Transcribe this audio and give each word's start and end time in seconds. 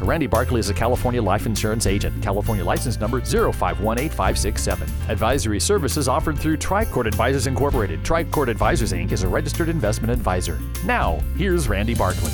Randy 0.00 0.26
Barkley 0.26 0.60
is 0.60 0.70
a 0.70 0.74
California 0.74 1.20
life 1.22 1.46
insurance 1.46 1.86
agent. 1.86 2.22
California 2.22 2.64
license 2.64 3.00
number 3.00 3.20
0518567. 3.20 5.08
Advisory 5.08 5.58
services 5.58 6.08
offered 6.08 6.38
through 6.38 6.58
Tricord 6.58 7.06
Advisors 7.06 7.46
Incorporated. 7.46 8.02
Tricord 8.02 8.48
Advisors 8.48 8.92
Inc. 8.92 9.12
is 9.12 9.22
a 9.22 9.28
registered 9.28 9.68
investment 9.68 10.12
advisor. 10.12 10.60
Now, 10.84 11.20
here's 11.36 11.68
Randy 11.68 11.94
Barkley. 11.94 12.30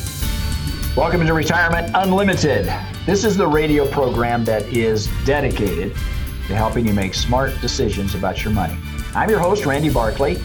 Welcome 0.97 1.25
to 1.27 1.33
Retirement 1.33 1.91
Unlimited. 1.95 2.71
This 3.07 3.25
is 3.25 3.37
the 3.37 3.47
radio 3.47 3.91
program 3.91 4.45
that 4.45 4.65
is 4.65 5.09
dedicated 5.25 5.95
to 6.49 6.55
helping 6.55 6.87
you 6.87 6.93
make 6.93 7.15
smart 7.15 7.59
decisions 7.61 8.15
about 8.15 8.45
your 8.45 8.53
money. 8.53 8.77
I'm 9.15 9.31
your 9.31 9.39
host, 9.39 9.65
Randy 9.65 9.89
Barkley, 9.89 10.39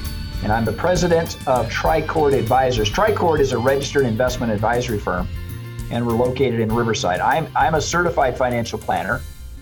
and 0.44 0.52
I'm 0.52 0.64
the 0.64 0.72
president 0.72 1.36
of 1.48 1.70
Tricord 1.70 2.34
Advisors. 2.34 2.90
Tricord 2.90 3.40
is 3.40 3.52
a 3.52 3.58
registered 3.58 4.06
investment 4.06 4.52
advisory 4.52 5.00
firm 5.00 5.28
and 5.92 6.06
we're 6.06 6.14
located 6.14 6.60
in 6.60 6.74
Riverside. 6.74 7.20
I'm, 7.20 7.48
I'm 7.56 7.76
a 7.76 7.82
certified 7.82 8.38
financial 8.38 8.78
planner, 8.78 9.22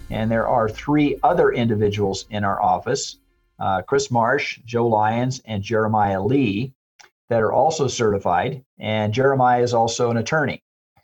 and 0.10 0.32
there 0.32 0.48
are 0.48 0.68
three 0.68 1.20
other 1.24 1.52
individuals 1.52 2.26
in 2.30 2.44
our 2.44 2.62
office 2.62 3.20
uh, 3.58 3.82
Chris 3.84 4.12
Marsh, 4.12 4.60
Joe 4.66 4.88
Lyons, 4.88 5.42
and 5.46 5.64
Jeremiah 5.64 6.22
Lee 6.22 6.74
that 7.30 7.42
are 7.42 7.54
also 7.54 7.88
certified. 7.88 8.64
And 8.80 9.14
Jeremiah 9.14 9.62
is 9.62 9.74
also 9.74 10.12
an 10.12 10.18
attorney. 10.18 10.62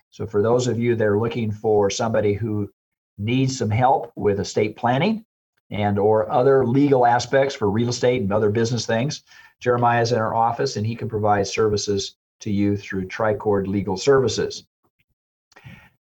So, 0.10 0.26
for 0.26 0.42
those 0.42 0.68
of 0.68 0.78
you 0.78 0.96
that 0.96 1.08
are 1.08 1.20
looking 1.20 1.52
for 1.52 1.90
somebody 1.90 2.34
who 2.34 2.70
needs 3.18 3.58
some 3.58 3.70
help 3.70 4.12
with 4.16 4.40
estate 4.40 4.76
planning 4.76 5.24
and 5.70 5.98
or 5.98 6.30
other 6.30 6.66
legal 6.66 7.06
aspects 7.06 7.56
for 7.56 7.70
real 7.70 7.90
estate 7.90 8.22
and 8.22 8.34
other 8.34 8.50
business 8.50 8.86
things, 8.86 9.24
Jeremiah 9.62 10.02
is 10.02 10.12
in 10.12 10.18
our 10.18 10.36
office 10.36 10.76
and 10.76 10.86
he 10.86 10.96
can 10.96 11.08
provide 11.08 11.48
services 11.48 12.16
to 12.42 12.52
you 12.52 12.76
through 12.76 13.08
Tricord 13.08 13.68
Legal 13.68 13.96
Services. 13.96 14.66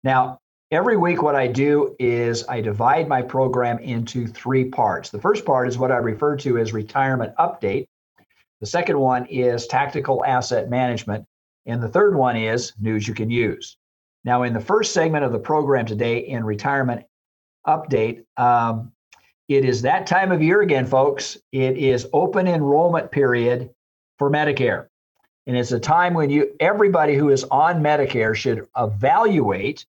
Now, 0.04 0.40
every 0.72 0.98
week, 0.98 1.22
what 1.22 1.36
I 1.36 1.48
do 1.48 1.96
is 2.00 2.48
I 2.48 2.62
divide 2.62 3.08
my 3.08 3.22
program 3.22 3.80
into 3.80 4.28
three 4.28 4.66
parts. 4.66 5.10
The 5.10 5.22
first 5.22 5.46
part 5.46 5.68
is 5.68 5.78
what 5.78 5.92
I 5.92 5.98
refer 5.98 6.36
to 6.38 6.58
as 6.58 6.74
retirement 6.74 7.34
update. 7.38 7.88
The 8.62 8.68
second 8.68 9.00
one 9.00 9.26
is 9.26 9.68
tactical 9.68 10.26
asset 10.26 10.70
management. 10.70 11.26
And 11.66 11.84
the 11.84 11.90
third 11.90 12.16
one 12.16 12.38
is 12.38 12.74
news 12.80 13.08
you 13.08 13.14
can 13.14 13.30
use. 13.30 13.78
Now, 14.24 14.44
in 14.44 14.54
the 14.54 14.60
first 14.60 14.94
segment 14.94 15.24
of 15.24 15.32
the 15.32 15.40
program 15.40 15.86
today 15.86 16.20
in 16.20 16.44
retirement 16.44 17.06
update, 17.68 18.24
um, 18.38 18.92
it 19.48 19.64
is 19.64 19.82
that 19.84 20.08
time 20.08 20.32
of 20.32 20.42
year 20.42 20.62
again, 20.62 20.86
folks. 20.86 21.38
It 21.52 21.78
is 21.78 22.08
open 22.14 22.48
enrollment 22.48 23.12
period 23.12 23.70
for 24.18 24.30
Medicare. 24.30 24.88
And 25.48 25.58
it's 25.58 25.72
a 25.72 25.80
time 25.80 26.14
when 26.14 26.30
you 26.30 26.52
everybody 26.60 27.16
who 27.16 27.30
is 27.30 27.46
on 27.46 27.82
Medicare 27.82 28.36
should 28.36 28.68
evaluate 28.78 29.86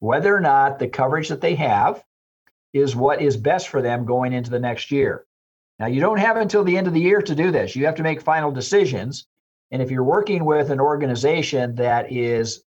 whether 0.00 0.34
or 0.34 0.40
not 0.40 0.78
the 0.78 0.88
coverage 0.88 1.28
that 1.28 1.42
they 1.42 1.54
have 1.56 2.02
is 2.72 2.96
what 2.96 3.20
is 3.20 3.36
best 3.36 3.68
for 3.68 3.82
them 3.82 4.06
going 4.06 4.32
into 4.32 4.50
the 4.50 4.58
next 4.58 4.90
year. 4.90 5.26
Now, 5.78 5.86
you 5.86 6.00
don't 6.00 6.18
have 6.18 6.38
until 6.38 6.64
the 6.64 6.76
end 6.76 6.86
of 6.86 6.94
the 6.94 7.00
year 7.00 7.20
to 7.20 7.34
do 7.34 7.50
this. 7.50 7.76
You 7.76 7.84
have 7.84 7.96
to 7.96 8.02
make 8.02 8.22
final 8.22 8.50
decisions. 8.50 9.26
And 9.70 9.82
if 9.82 9.90
you're 9.90 10.04
working 10.04 10.44
with 10.44 10.70
an 10.70 10.80
organization 10.80 11.74
that 11.74 12.10
is 12.10 12.62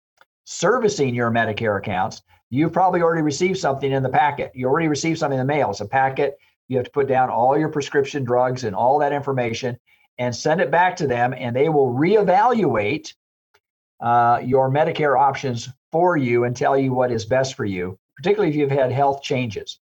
servicing 0.45 1.15
your 1.15 1.31
Medicare 1.31 1.79
accounts, 1.79 2.23
you've 2.51 2.73
probably 2.73 3.03
already 3.03 3.23
received 3.23 3.59
something 3.59 3.93
in 3.93 4.03
the 4.03 4.09
packet. 4.09 4.51
You 4.55 4.67
already 4.67 4.89
received 4.89 5.19
something 5.19 5.39
in 5.39 5.47
the 5.47 5.53
mail. 5.53 5.71
It's 5.71 5.81
a 5.81 5.87
packet. 5.87 6.37
You 6.69 6.79
have 6.79 6.87
to 6.87 6.93
put 6.93 7.07
down 7.07 7.31
all 7.31 7.57
your 7.57 7.69
prescription 7.69 8.25
drugs 8.25 8.65
and 8.65 8.75
all 8.75 8.99
that 8.99 9.13
information 9.13 9.79
and 10.19 10.35
send 10.35 10.61
it 10.61 10.71
back 10.71 10.97
to 10.97 11.07
them, 11.07 11.35
and 11.37 11.55
they 11.55 11.69
will 11.69 11.93
reevaluate 11.93 13.15
uh, 14.01 14.41
your 14.45 14.71
Medicare 14.71 15.19
options 15.19 15.69
for 15.91 16.17
you 16.17 16.45
and 16.45 16.57
tell 16.57 16.77
you 16.77 16.93
what 16.93 17.13
is 17.13 17.25
best 17.25 17.55
for 17.55 17.65
you, 17.65 17.99
particularly 18.17 18.51
if 18.51 18.57
you've 18.57 18.71
had 18.71 18.93
health 18.93 19.23
changes. 19.23 19.79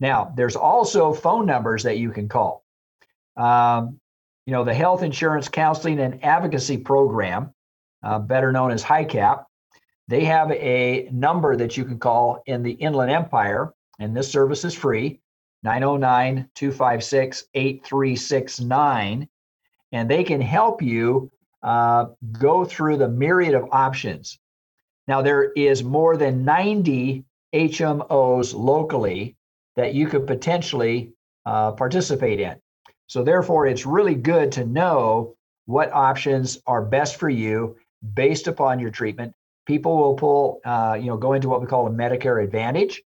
Now, 0.00 0.32
there's 0.36 0.56
also 0.56 1.12
phone 1.12 1.46
numbers 1.46 1.82
that 1.82 1.98
you 1.98 2.10
can 2.10 2.28
call. 2.28 2.64
Um, 3.36 4.00
you 4.46 4.52
know, 4.52 4.64
the 4.64 4.74
Health 4.74 5.02
Insurance 5.02 5.48
Counseling 5.48 6.00
and 6.00 6.24
Advocacy 6.24 6.78
Program, 6.78 7.52
uh, 8.02 8.18
better 8.18 8.52
known 8.52 8.70
as 8.70 8.82
HICAP, 8.82 9.44
they 10.08 10.24
have 10.24 10.50
a 10.52 11.08
number 11.12 11.54
that 11.56 11.76
you 11.76 11.84
can 11.84 11.98
call 11.98 12.42
in 12.46 12.62
the 12.62 12.72
Inland 12.72 13.10
Empire, 13.10 13.74
and 13.98 14.16
this 14.16 14.30
service 14.30 14.64
is 14.64 14.74
free 14.74 15.20
909 15.64 16.48
256 16.54 17.44
8369. 17.52 19.28
And 19.92 20.08
they 20.08 20.24
can 20.24 20.40
help 20.40 20.82
you 20.82 21.30
uh, 21.62 22.06
go 22.32 22.64
through 22.64 22.98
the 22.98 23.08
myriad 23.08 23.54
of 23.54 23.68
options 23.72 24.38
now, 25.08 25.22
there 25.22 25.52
is 25.52 25.82
more 25.82 26.18
than 26.18 26.44
90 26.44 27.24
HMOs 27.54 28.54
locally 28.54 29.36
that 29.74 29.94
you 29.94 30.06
could 30.06 30.26
potentially 30.26 31.14
uh, 31.46 31.72
participate 31.72 32.40
in. 32.40 32.56
So, 33.06 33.24
therefore, 33.24 33.66
it's 33.66 33.86
really 33.86 34.14
good 34.14 34.52
to 34.52 34.66
know 34.66 35.34
what 35.64 35.90
options 35.92 36.58
are 36.66 36.84
best 36.84 37.16
for 37.16 37.30
you 37.30 37.76
based 38.14 38.48
upon 38.48 38.78
your 38.80 38.90
treatment. 38.90 39.32
People 39.66 39.96
will 39.96 40.14
pull, 40.14 40.60
uh, 40.64 40.98
you 41.00 41.06
know, 41.06 41.16
go 41.16 41.32
into 41.32 41.48
what 41.48 41.62
we 41.62 41.66
call 41.66 41.86
a 41.86 41.90
Medicare 41.90 42.44
Advantage, 42.44 43.02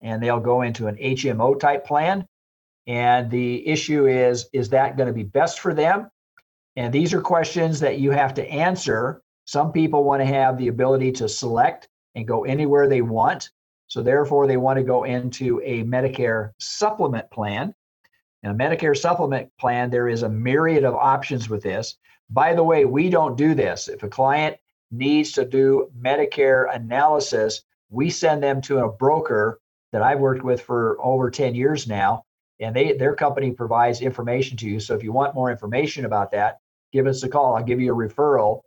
and 0.00 0.22
they'll 0.22 0.40
go 0.40 0.62
into 0.62 0.86
an 0.86 0.96
HMO 0.96 1.58
type 1.58 1.84
plan. 1.84 2.24
And 2.86 3.28
the 3.28 3.66
issue 3.66 4.06
is, 4.06 4.48
is 4.52 4.68
that 4.70 4.96
going 4.96 5.08
to 5.08 5.12
be 5.12 5.24
best 5.24 5.58
for 5.58 5.74
them? 5.74 6.10
And 6.76 6.92
these 6.92 7.12
are 7.12 7.20
questions 7.20 7.80
that 7.80 7.98
you 7.98 8.10
have 8.10 8.34
to 8.34 8.48
answer 8.48 9.22
some 9.44 9.72
people 9.72 10.04
want 10.04 10.20
to 10.20 10.26
have 10.26 10.58
the 10.58 10.68
ability 10.68 11.10
to 11.12 11.28
select 11.28 11.88
and 12.14 12.26
go 12.26 12.44
anywhere 12.44 12.88
they 12.88 13.02
want. 13.02 13.50
So, 13.88 14.02
therefore, 14.02 14.46
they 14.46 14.56
want 14.56 14.76
to 14.76 14.84
go 14.84 15.02
into 15.02 15.60
a 15.64 15.82
Medicare 15.82 16.52
supplement 16.60 17.28
plan. 17.32 17.74
In 18.44 18.50
a 18.50 18.54
Medicare 18.54 18.96
supplement 18.96 19.50
plan, 19.58 19.90
there 19.90 20.08
is 20.08 20.22
a 20.22 20.28
myriad 20.28 20.84
of 20.84 20.94
options 20.94 21.48
with 21.48 21.64
this. 21.64 21.96
By 22.30 22.54
the 22.54 22.62
way, 22.62 22.84
we 22.84 23.10
don't 23.10 23.36
do 23.36 23.54
this. 23.54 23.88
If 23.88 24.04
a 24.04 24.08
client 24.08 24.56
needs 24.92 25.32
to 25.32 25.44
do 25.44 25.90
Medicare 26.00 26.72
analysis, 26.72 27.62
we 27.90 28.08
send 28.08 28.42
them 28.42 28.60
to 28.62 28.78
a 28.78 28.92
broker 28.92 29.60
that 29.90 30.02
I've 30.02 30.20
worked 30.20 30.44
with 30.44 30.60
for 30.60 30.96
over 31.00 31.28
10 31.28 31.56
years 31.56 31.88
now, 31.88 32.24
and 32.60 32.76
they 32.76 32.92
their 32.92 33.14
company 33.14 33.50
provides 33.50 34.00
information 34.00 34.56
to 34.58 34.68
you. 34.68 34.80
So 34.80 34.94
if 34.94 35.02
you 35.02 35.12
want 35.12 35.34
more 35.34 35.50
information 35.50 36.04
about 36.04 36.30
that, 36.32 36.58
give 36.92 37.06
us 37.06 37.22
a 37.22 37.28
call. 37.28 37.56
I'll 37.56 37.64
give 37.64 37.80
you 37.80 37.92
a 37.92 37.96
referral 37.96 38.62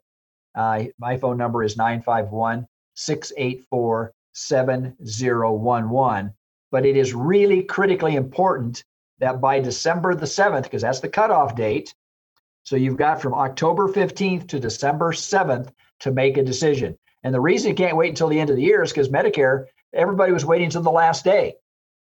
uh, 0.55 0.83
my 0.99 1.17
phone 1.17 1.37
number 1.37 1.63
is 1.63 1.77
951 1.77 2.67
684 2.95 4.13
7011. 4.33 6.33
But 6.71 6.85
it 6.85 6.97
is 6.97 7.13
really 7.13 7.63
critically 7.63 8.15
important 8.15 8.83
that 9.19 9.39
by 9.39 9.59
December 9.59 10.15
the 10.15 10.25
7th, 10.25 10.63
because 10.63 10.81
that's 10.81 10.99
the 10.99 11.09
cutoff 11.09 11.55
date, 11.55 11.93
so 12.63 12.75
you've 12.75 12.97
got 12.97 13.21
from 13.21 13.33
October 13.33 13.89
15th 13.89 14.47
to 14.47 14.59
December 14.59 15.11
7th 15.11 15.69
to 15.99 16.11
make 16.11 16.37
a 16.37 16.43
decision. 16.43 16.97
And 17.23 17.33
the 17.33 17.41
reason 17.41 17.69
you 17.69 17.75
can't 17.75 17.97
wait 17.97 18.09
until 18.09 18.27
the 18.27 18.39
end 18.39 18.49
of 18.49 18.55
the 18.55 18.63
year 18.63 18.83
is 18.83 18.91
because 18.91 19.09
Medicare, 19.09 19.65
everybody 19.93 20.31
was 20.31 20.45
waiting 20.45 20.65
until 20.65 20.81
the 20.81 20.89
last 20.89 21.23
day. 21.23 21.55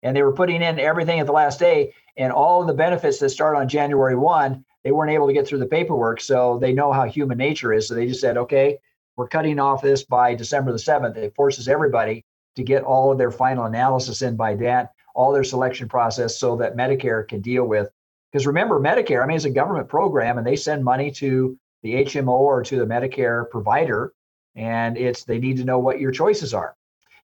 And 0.07 0.17
they 0.17 0.23
were 0.23 0.33
putting 0.33 0.63
in 0.63 0.79
everything 0.79 1.19
at 1.19 1.27
the 1.27 1.33
last 1.33 1.59
day. 1.59 1.93
And 2.17 2.33
all 2.33 2.61
of 2.61 2.69
the 2.69 2.75
benefits 2.75 3.19
that 3.19 3.31
start 3.31 3.57
on 3.57 3.69
January 3.69 4.15
1 4.15 4.65
they 4.85 4.93
weren't 4.93 5.11
able 5.11 5.27
to 5.27 5.33
get 5.33 5.49
through 5.49 5.59
the 5.59 5.67
paperwork. 5.67 6.21
So 6.21 6.61
they 6.61 6.73
know 6.73 6.93
how 6.93 7.07
human 7.07 7.39
nature 7.39 7.73
is. 7.73 7.89
So 7.89 7.95
they 7.97 8.07
just 8.07 8.21
said, 8.21 8.37
okay, 8.37 8.79
we're 9.17 9.27
cutting 9.27 9.59
off 9.59 9.83
this 9.83 10.05
by 10.05 10.37
December 10.37 10.71
the 10.71 10.79
7th. 10.79 11.17
It 11.17 11.35
forces 11.35 11.67
everybody 11.67 12.25
to 12.55 12.63
get 12.63 12.85
all 12.85 13.11
of 13.11 13.19
their 13.19 13.33
final 13.33 13.65
analysis 13.65 14.23
in 14.23 14.37
by 14.37 14.55
that, 14.55 14.93
all 15.17 15.33
their 15.33 15.43
selection 15.43 15.89
process 15.89 16.39
so 16.39 16.55
that 16.59 16.77
Medicare 16.77 17.27
can 17.27 17.41
deal 17.41 17.65
with. 17.65 17.91
Because 18.31 18.47
remember, 18.47 18.79
Medicare, 18.79 19.25
I 19.25 19.27
mean, 19.27 19.35
it's 19.35 19.45
a 19.45 19.51
government 19.51 19.89
program 19.89 20.39
and 20.39 20.47
they 20.47 20.55
send 20.55 20.85
money 20.85 21.11
to 21.11 21.59
the 21.83 22.05
HMO 22.05 22.29
or 22.29 22.63
to 22.63 22.79
the 22.79 22.87
Medicare 22.87 23.51
provider. 23.51 24.13
And 24.55 24.97
it's 24.97 25.25
they 25.25 25.41
need 25.41 25.57
to 25.57 25.65
know 25.65 25.81
what 25.81 25.99
your 25.99 26.13
choices 26.13 26.55
are. 26.55 26.77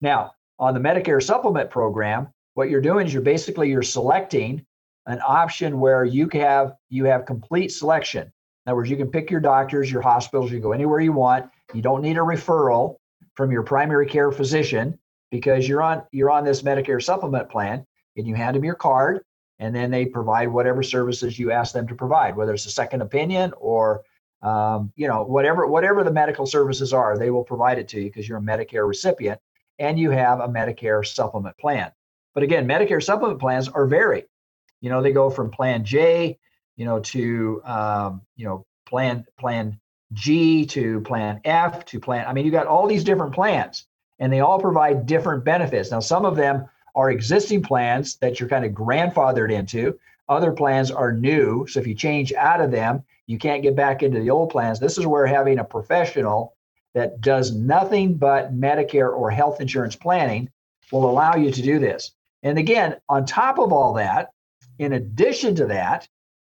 Now, 0.00 0.32
on 0.58 0.72
the 0.72 0.80
Medicare 0.80 1.22
supplement 1.22 1.68
program, 1.68 2.28
what 2.54 2.70
you're 2.70 2.80
doing 2.80 3.06
is 3.06 3.12
you're 3.12 3.22
basically 3.22 3.70
you're 3.70 3.82
selecting 3.82 4.64
an 5.06 5.20
option 5.26 5.80
where 5.80 6.04
you 6.04 6.28
have 6.32 6.76
you 6.88 7.04
have 7.04 7.24
complete 7.26 7.72
selection. 7.72 8.22
In 8.66 8.70
other 8.70 8.76
words, 8.76 8.90
you 8.90 8.96
can 8.96 9.10
pick 9.10 9.30
your 9.30 9.40
doctors, 9.40 9.90
your 9.90 10.02
hospitals, 10.02 10.52
you 10.52 10.60
go 10.60 10.72
anywhere 10.72 11.00
you 11.00 11.12
want. 11.12 11.50
You 11.72 11.82
don't 11.82 12.02
need 12.02 12.16
a 12.16 12.20
referral 12.20 12.96
from 13.34 13.50
your 13.50 13.62
primary 13.62 14.06
care 14.06 14.30
physician. 14.32 14.98
because 15.30 15.68
you're 15.68 15.82
on 15.82 16.02
you're 16.12 16.30
on 16.30 16.44
this 16.44 16.62
Medicare 16.62 17.02
supplement 17.02 17.48
plan 17.48 17.86
and 18.16 18.26
you 18.26 18.34
hand 18.34 18.56
them 18.56 18.64
your 18.64 18.74
card 18.74 19.22
and 19.58 19.74
then 19.74 19.90
they 19.90 20.06
provide 20.06 20.48
whatever 20.48 20.82
services 20.82 21.38
you 21.38 21.52
ask 21.52 21.72
them 21.72 21.86
to 21.86 21.94
provide, 21.94 22.36
whether 22.36 22.54
it's 22.54 22.66
a 22.66 22.70
second 22.70 23.02
opinion 23.02 23.52
or 23.58 24.02
um, 24.42 24.92
you 24.96 25.06
know 25.06 25.22
whatever 25.22 25.66
whatever 25.66 26.02
the 26.02 26.10
medical 26.12 26.46
services 26.46 26.92
are, 26.92 27.18
they 27.18 27.30
will 27.30 27.44
provide 27.44 27.78
it 27.78 27.88
to 27.88 28.00
you 28.00 28.06
because 28.06 28.28
you're 28.28 28.38
a 28.38 28.42
Medicare 28.42 28.88
recipient 28.88 29.38
and 29.78 29.98
you 29.98 30.10
have 30.10 30.40
a 30.40 30.48
Medicare 30.48 31.06
supplement 31.06 31.56
plan. 31.58 31.92
But 32.34 32.42
again, 32.42 32.66
Medicare 32.66 33.02
supplement 33.02 33.40
plans 33.40 33.68
are 33.68 33.86
varied. 33.86 34.26
You 34.80 34.90
know, 34.90 35.02
they 35.02 35.12
go 35.12 35.30
from 35.30 35.50
Plan 35.50 35.84
J, 35.84 36.38
you 36.76 36.84
know, 36.84 37.00
to 37.00 37.62
um, 37.64 38.22
you 38.36 38.46
know 38.46 38.64
Plan 38.86 39.26
Plan 39.38 39.78
G 40.12 40.64
to 40.66 41.00
Plan 41.02 41.40
F 41.44 41.84
to 41.86 42.00
Plan. 42.00 42.26
I 42.26 42.32
mean, 42.32 42.44
you 42.44 42.50
got 42.50 42.66
all 42.66 42.86
these 42.86 43.04
different 43.04 43.34
plans, 43.34 43.86
and 44.18 44.32
they 44.32 44.40
all 44.40 44.60
provide 44.60 45.06
different 45.06 45.44
benefits. 45.44 45.90
Now, 45.90 46.00
some 46.00 46.24
of 46.24 46.36
them 46.36 46.68
are 46.94 47.10
existing 47.10 47.62
plans 47.62 48.16
that 48.16 48.40
you're 48.40 48.48
kind 48.48 48.64
of 48.64 48.72
grandfathered 48.72 49.52
into. 49.52 49.98
Other 50.28 50.52
plans 50.52 50.90
are 50.90 51.12
new. 51.12 51.66
So 51.66 51.80
if 51.80 51.86
you 51.86 51.94
change 51.94 52.32
out 52.32 52.60
of 52.60 52.70
them, 52.70 53.04
you 53.26 53.38
can't 53.38 53.62
get 53.62 53.76
back 53.76 54.02
into 54.02 54.20
the 54.20 54.30
old 54.30 54.50
plans. 54.50 54.80
This 54.80 54.98
is 54.98 55.06
where 55.06 55.26
having 55.26 55.58
a 55.58 55.64
professional 55.64 56.54
that 56.94 57.20
does 57.20 57.52
nothing 57.52 58.14
but 58.16 58.54
Medicare 58.54 59.16
or 59.16 59.30
health 59.30 59.60
insurance 59.60 59.94
planning 59.94 60.50
will 60.90 61.08
allow 61.08 61.36
you 61.36 61.50
to 61.52 61.62
do 61.62 61.78
this. 61.78 62.12
And 62.42 62.58
again, 62.58 62.96
on 63.08 63.26
top 63.26 63.58
of 63.58 63.72
all 63.72 63.94
that, 63.94 64.30
in 64.78 64.94
addition 64.94 65.54
to 65.56 65.66
that, 65.66 66.08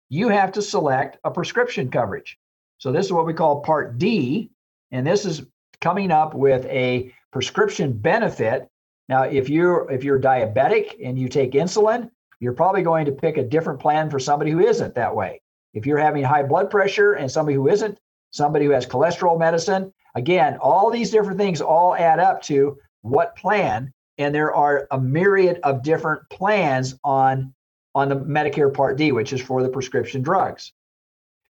you 0.09 0.29
have 0.29 0.51
to 0.53 0.61
select 0.61 1.17
a 1.23 1.31
prescription 1.31 1.89
coverage. 1.89 2.37
So 2.77 2.91
this 2.91 3.05
is 3.05 3.13
what 3.13 3.25
we 3.25 3.33
call 3.33 3.61
Part 3.61 3.97
D, 3.97 4.49
and 4.91 5.05
this 5.05 5.25
is 5.25 5.43
coming 5.79 6.11
up 6.11 6.33
with 6.33 6.65
a 6.65 7.13
prescription 7.31 7.93
benefit 7.93 8.69
now, 9.11 9.23
if 9.23 9.49
you're 9.49 9.91
if 9.91 10.05
you're 10.05 10.21
diabetic 10.21 10.95
and 11.03 11.19
you 11.19 11.27
take 11.27 11.51
insulin, 11.51 12.09
you're 12.39 12.53
probably 12.53 12.81
going 12.81 13.05
to 13.07 13.11
pick 13.11 13.35
a 13.35 13.43
different 13.43 13.81
plan 13.81 14.09
for 14.09 14.19
somebody 14.19 14.51
who 14.51 14.61
isn't 14.61 14.95
that 14.95 15.13
way. 15.13 15.41
If 15.73 15.85
you're 15.85 15.97
having 15.97 16.23
high 16.23 16.43
blood 16.43 16.69
pressure 16.69 17.11
and 17.11 17.29
somebody 17.29 17.55
who 17.55 17.67
isn't, 17.67 17.99
somebody 18.29 18.63
who 18.63 18.71
has 18.71 18.85
cholesterol 18.85 19.37
medicine, 19.37 19.93
again, 20.15 20.57
all 20.61 20.89
these 20.89 21.11
different 21.11 21.37
things 21.37 21.59
all 21.59 21.93
add 21.93 22.19
up 22.19 22.41
to 22.43 22.77
what 23.01 23.35
plan 23.35 23.91
and 24.17 24.33
there 24.33 24.53
are 24.53 24.87
a 24.91 24.99
myriad 24.99 25.59
of 25.63 25.83
different 25.83 26.29
plans 26.29 26.97
on 27.03 27.53
on 27.93 28.07
the 28.07 28.15
Medicare 28.15 28.73
Part 28.73 28.97
D, 28.97 29.11
which 29.11 29.33
is 29.33 29.41
for 29.41 29.61
the 29.61 29.69
prescription 29.69 30.21
drugs. 30.21 30.71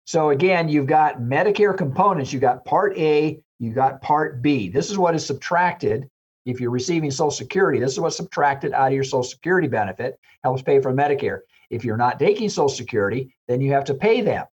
So 0.04 0.30
again, 0.30 0.68
you've 0.68 0.88
got 0.88 1.20
Medicare 1.20 1.76
components, 1.76 2.32
you've 2.32 2.42
got 2.42 2.64
Part 2.64 2.98
A, 2.98 3.40
you've 3.60 3.74
got 3.74 4.02
Part 4.02 4.42
B. 4.42 4.68
This 4.68 4.90
is 4.90 4.98
what 4.98 5.14
is 5.14 5.24
subtracted 5.24 6.10
if 6.44 6.60
you're 6.60 6.70
receiving 6.70 7.10
Social 7.10 7.30
Security, 7.30 7.78
this 7.78 7.92
is 7.92 8.00
what's 8.00 8.16
subtracted 8.16 8.72
out 8.72 8.88
of 8.88 8.92
your 8.92 9.04
Social 9.04 9.22
Security 9.22 9.68
benefit, 9.68 10.18
helps 10.42 10.62
pay 10.62 10.80
for 10.80 10.92
Medicare. 10.92 11.40
If 11.70 11.84
you're 11.84 11.96
not 11.96 12.18
taking 12.18 12.48
Social 12.48 12.68
Security, 12.68 13.34
then 13.48 13.60
you 13.60 13.72
have 13.72 13.84
to 13.84 13.94
pay 13.94 14.20
them. 14.20 14.46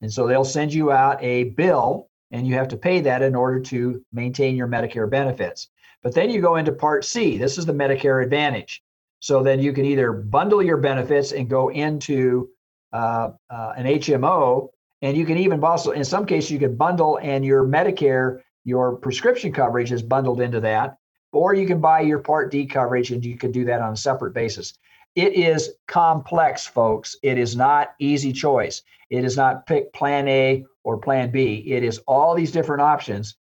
And 0.00 0.12
so 0.12 0.26
they'll 0.26 0.44
send 0.44 0.72
you 0.72 0.90
out 0.90 1.22
a 1.22 1.44
bill 1.44 2.08
and 2.30 2.46
you 2.46 2.54
have 2.54 2.68
to 2.68 2.76
pay 2.76 3.00
that 3.00 3.22
in 3.22 3.34
order 3.34 3.60
to 3.60 4.04
maintain 4.12 4.56
your 4.56 4.68
Medicare 4.68 5.10
benefits. 5.10 5.68
But 6.02 6.14
then 6.14 6.30
you 6.30 6.40
go 6.40 6.56
into 6.56 6.72
Part 6.72 7.04
C. 7.04 7.36
This 7.36 7.58
is 7.58 7.66
the 7.66 7.72
Medicare 7.72 8.22
Advantage. 8.22 8.82
So 9.20 9.42
then 9.42 9.60
you 9.60 9.72
can 9.72 9.84
either 9.84 10.12
bundle 10.12 10.62
your 10.62 10.76
benefits 10.76 11.32
and 11.32 11.48
go 11.48 11.70
into 11.70 12.48
uh, 12.92 13.30
uh, 13.50 13.72
an 13.76 13.86
HMO, 13.86 14.68
and 15.02 15.16
you 15.16 15.26
can 15.26 15.38
even 15.38 15.62
also, 15.62 15.90
in 15.90 16.04
some 16.04 16.24
cases, 16.24 16.50
you 16.50 16.58
can 16.58 16.76
bundle 16.76 17.18
and 17.20 17.44
your 17.44 17.64
Medicare, 17.64 18.40
your 18.64 18.96
prescription 18.96 19.52
coverage 19.52 19.92
is 19.92 20.02
bundled 20.02 20.40
into 20.40 20.60
that 20.60 20.98
or 21.32 21.54
you 21.54 21.66
can 21.66 21.80
buy 21.80 22.00
your 22.00 22.18
Part 22.18 22.50
D 22.50 22.66
coverage 22.66 23.10
and 23.10 23.24
you 23.24 23.36
can 23.36 23.52
do 23.52 23.64
that 23.66 23.80
on 23.80 23.92
a 23.92 23.96
separate 23.96 24.32
basis. 24.32 24.74
It 25.14 25.34
is 25.34 25.74
complex, 25.86 26.66
folks. 26.66 27.16
It 27.22 27.38
is 27.38 27.56
not 27.56 27.94
easy 27.98 28.32
choice. 28.32 28.82
It 29.10 29.24
is 29.24 29.36
not 29.36 29.66
pick 29.66 29.92
plan 29.92 30.28
A 30.28 30.64
or 30.84 30.98
plan 30.98 31.30
B. 31.30 31.64
It 31.66 31.82
is 31.82 31.98
all 32.06 32.34
these 32.34 32.52
different 32.52 32.82
options. 32.82 33.36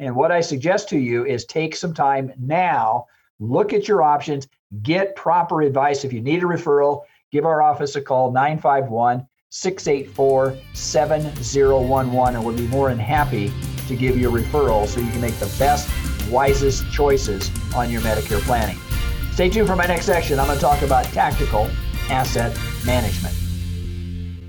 And 0.00 0.16
what 0.16 0.32
I 0.32 0.40
suggest 0.40 0.88
to 0.88 0.98
you 0.98 1.26
is 1.26 1.44
take 1.44 1.76
some 1.76 1.92
time 1.92 2.32
now, 2.38 3.04
look 3.38 3.74
at 3.74 3.86
your 3.86 4.02
options, 4.02 4.48
get 4.82 5.14
proper 5.14 5.60
advice. 5.60 6.04
If 6.04 6.12
you 6.12 6.22
need 6.22 6.42
a 6.42 6.46
referral, 6.46 7.02
give 7.30 7.44
our 7.44 7.60
office 7.60 7.96
a 7.96 8.00
call 8.00 8.32
951 8.32 9.26
684 9.50 10.56
7011, 10.72 12.34
and 12.34 12.44
we'll 12.44 12.56
be 12.56 12.66
more 12.68 12.88
than 12.88 12.98
happy 12.98 13.52
to 13.88 13.94
give 13.94 14.16
you 14.16 14.34
a 14.34 14.40
referral 14.40 14.86
so 14.86 15.00
you 15.00 15.10
can 15.10 15.20
make 15.20 15.34
the 15.34 15.54
best 15.58 15.90
wisest 16.30 16.90
choices 16.90 17.50
on 17.74 17.90
your 17.90 18.00
Medicare 18.00 18.40
planning. 18.40 18.78
Stay 19.32 19.50
tuned 19.50 19.68
for 19.68 19.76
my 19.76 19.86
next 19.86 20.06
section. 20.06 20.38
I'm 20.38 20.46
going 20.46 20.56
to 20.56 20.62
talk 20.62 20.80
about 20.80 21.04
tactical 21.06 21.68
asset 22.08 22.56
management. 22.86 23.39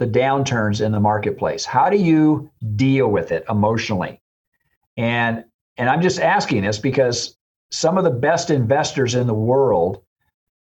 the 0.00 0.06
downturns 0.06 0.84
in 0.84 0.92
the 0.92 0.98
marketplace? 0.98 1.66
How 1.66 1.90
do 1.90 1.98
you 1.98 2.50
deal 2.74 3.08
with 3.08 3.30
it 3.30 3.44
emotionally? 3.50 4.18
And 4.96 5.44
and 5.76 5.90
I'm 5.90 6.00
just 6.00 6.18
asking 6.18 6.62
this 6.62 6.78
because 6.78 7.36
some 7.70 7.98
of 7.98 8.04
the 8.04 8.10
best 8.10 8.50
investors 8.50 9.14
in 9.14 9.26
the 9.26 9.34
world 9.34 10.02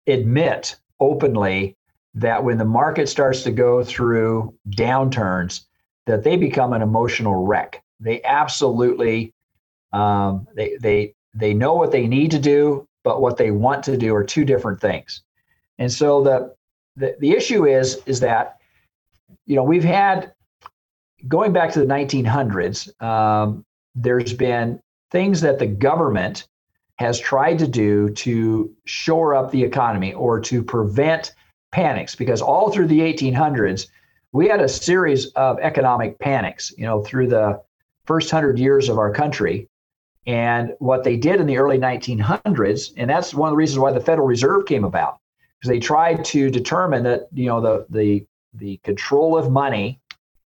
admit 0.08 0.76
openly 1.00 1.78
that 2.16 2.44
when 2.44 2.58
the 2.58 2.66
market 2.66 3.08
starts 3.08 3.44
to 3.44 3.52
go 3.52 3.82
through 3.82 4.54
downturns 4.72 5.62
that 6.06 6.26
they 6.26 6.36
become 6.36 6.74
an 6.74 6.82
emotional 6.82 7.46
wreck 7.46 7.82
they 8.02 8.22
absolutely 8.24 9.34
um, 9.94 10.46
they 10.54 10.76
they 10.82 11.16
they 11.34 11.54
know 11.54 11.74
what 11.76 11.94
they 11.94 12.08
need 12.08 12.30
to 12.32 12.40
do 12.40 12.86
but 13.06 13.22
what 13.22 13.38
they 13.38 13.52
want 13.52 13.84
to 13.84 13.96
do 13.96 14.14
are 14.14 14.24
two 14.24 14.44
different 14.44 14.82
things 14.82 15.22
and 15.80 15.90
so 15.90 16.22
the 16.22 16.54
the, 16.98 17.16
the 17.20 17.32
issue 17.32 17.66
is 17.66 18.02
is 18.06 18.20
that 18.20 18.58
you 19.46 19.56
know, 19.56 19.64
we've 19.64 19.84
had 19.84 20.34
going 21.28 21.54
back 21.54 21.72
to 21.74 21.80
the 21.80 21.86
1900s, 21.86 23.02
um, 23.02 23.66
there's 23.96 24.34
been 24.34 24.82
things 25.12 25.42
that 25.42 25.60
the 25.60 25.68
government 25.68 26.48
has 26.98 27.20
tried 27.20 27.60
to 27.60 27.68
do 27.68 28.10
to 28.12 28.74
shore 28.86 29.36
up 29.36 29.52
the 29.52 29.64
economy 29.64 30.14
or 30.14 30.40
to 30.40 30.64
prevent 30.64 31.34
panics 31.72 32.16
because 32.16 32.42
all 32.42 32.72
through 32.72 32.88
the 32.88 33.00
1800s 33.00 33.88
we 34.32 34.48
had 34.48 34.62
a 34.62 34.70
series 34.70 35.28
of 35.32 35.60
economic 35.60 36.20
panics 36.20 36.72
you 36.78 36.86
know 36.86 37.04
through 37.04 37.28
the 37.28 37.60
first 38.06 38.32
100 38.32 38.60
years 38.60 38.90
of 38.90 38.98
our 38.98 39.14
country. 39.14 39.70
And 40.26 40.74
what 40.80 41.04
they 41.04 41.18
did 41.18 41.42
in 41.42 41.48
the 41.48 41.58
early 41.58 41.78
1900s 41.78 42.94
and 42.96 43.10
that's 43.10 43.34
one 43.34 43.50
of 43.50 43.54
the 43.54 43.58
reasons 43.58 43.80
why 43.80 43.92
the 43.92 44.00
federal 44.00 44.28
reserve 44.28 44.66
came 44.66 44.86
about 44.86 45.20
because 45.60 45.70
they 45.70 45.80
tried 45.80 46.24
to 46.26 46.50
determine 46.50 47.04
that 47.04 47.28
you 47.34 47.48
know 47.48 47.60
the 47.60 47.86
the 47.90 48.26
the 48.54 48.78
control 48.78 49.38
of 49.38 49.52
money 49.52 50.00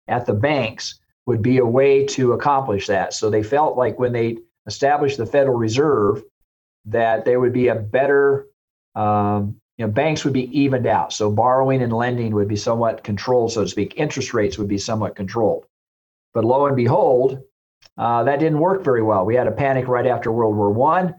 at 0.07 0.25
the 0.25 0.33
banks 0.33 0.99
would 1.25 1.41
be 1.41 1.57
a 1.57 1.65
way 1.65 2.05
to 2.05 2.33
accomplish 2.33 2.87
that. 2.87 3.13
So 3.13 3.29
they 3.29 3.43
felt 3.43 3.77
like 3.77 3.99
when 3.99 4.13
they 4.13 4.37
established 4.65 5.17
the 5.17 5.25
Federal 5.25 5.57
Reserve, 5.57 6.23
that 6.85 7.25
there 7.25 7.39
would 7.39 7.53
be 7.53 7.67
a 7.67 7.75
better, 7.75 8.47
um, 8.95 9.59
you 9.77 9.85
know, 9.85 9.91
banks 9.91 10.23
would 10.23 10.33
be 10.33 10.57
evened 10.57 10.87
out. 10.87 11.11
So 11.11 11.29
borrowing 11.29 11.81
and 11.81 11.91
lending 11.91 12.33
would 12.33 12.47
be 12.47 12.55
somewhat 12.55 13.03
controlled, 13.03 13.51
so 13.51 13.63
to 13.63 13.69
speak. 13.69 13.95
Interest 13.97 14.33
rates 14.33 14.57
would 14.57 14.69
be 14.69 14.77
somewhat 14.77 15.15
controlled. 15.15 15.65
But 16.33 16.45
lo 16.45 16.65
and 16.65 16.75
behold, 16.75 17.43
uh, 17.97 18.23
that 18.23 18.39
didn't 18.39 18.59
work 18.59 18.83
very 18.83 19.01
well. 19.01 19.25
We 19.25 19.35
had 19.35 19.47
a 19.47 19.51
panic 19.51 19.87
right 19.87 20.07
after 20.07 20.31
World 20.31 20.55
War 20.55 20.71
One. 20.71 21.15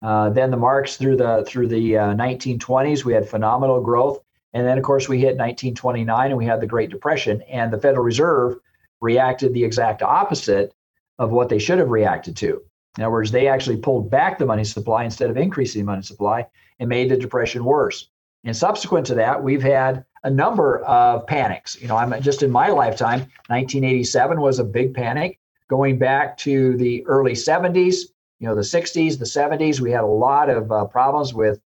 Uh, 0.00 0.30
then 0.30 0.50
the 0.50 0.56
marks 0.56 0.96
through 0.96 1.16
the 1.16 1.44
through 1.46 1.66
the 1.66 1.98
uh, 1.98 2.14
1920s, 2.14 3.04
we 3.04 3.12
had 3.12 3.28
phenomenal 3.28 3.80
growth, 3.80 4.20
and 4.58 4.66
then 4.66 4.76
of 4.76 4.84
course 4.84 5.08
we 5.08 5.18
hit 5.18 5.36
1929 5.36 6.30
and 6.30 6.36
we 6.36 6.44
had 6.44 6.60
the 6.60 6.66
Great 6.66 6.90
Depression, 6.90 7.42
and 7.42 7.72
the 7.72 7.78
Federal 7.78 8.04
Reserve 8.04 8.56
reacted 9.00 9.54
the 9.54 9.64
exact 9.64 10.02
opposite 10.02 10.74
of 11.18 11.30
what 11.30 11.48
they 11.48 11.58
should 11.58 11.78
have 11.78 11.90
reacted 11.90 12.36
to. 12.36 12.60
In 12.96 13.04
other 13.04 13.12
words, 13.12 13.30
they 13.30 13.46
actually 13.46 13.76
pulled 13.76 14.10
back 14.10 14.38
the 14.38 14.46
money 14.46 14.64
supply 14.64 15.04
instead 15.04 15.30
of 15.30 15.36
increasing 15.36 15.82
the 15.82 15.86
money 15.86 16.02
supply 16.02 16.46
and 16.80 16.88
made 16.88 17.10
the 17.10 17.16
depression 17.16 17.64
worse. 17.64 18.08
And 18.44 18.56
subsequent 18.56 19.06
to 19.06 19.14
that, 19.16 19.42
we've 19.42 19.62
had 19.62 20.04
a 20.24 20.30
number 20.30 20.80
of 20.80 21.26
panics. 21.26 21.80
You 21.80 21.88
know, 21.88 21.96
I'm 21.96 22.20
just 22.22 22.42
in 22.42 22.50
my 22.50 22.68
lifetime, 22.68 23.20
1987 23.48 24.40
was 24.40 24.58
a 24.58 24.64
big 24.64 24.94
panic. 24.94 25.38
Going 25.68 25.98
back 25.98 26.36
to 26.38 26.76
the 26.76 27.06
early 27.06 27.32
70s, 27.32 27.96
you 28.40 28.48
know, 28.48 28.54
the 28.54 28.62
60s, 28.62 29.18
the 29.18 29.24
70s, 29.24 29.80
we 29.80 29.92
had 29.92 30.02
a 30.02 30.06
lot 30.06 30.48
of 30.48 30.72
uh, 30.72 30.86
problems 30.86 31.34
with 31.34 31.60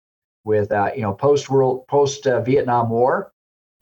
with 0.44 0.72
uh, 0.72 0.90
you 0.94 1.02
know 1.02 1.12
post 1.12 1.50
world 1.50 1.86
post 1.86 2.26
uh, 2.26 2.40
Vietnam 2.40 2.90
War 2.90 3.32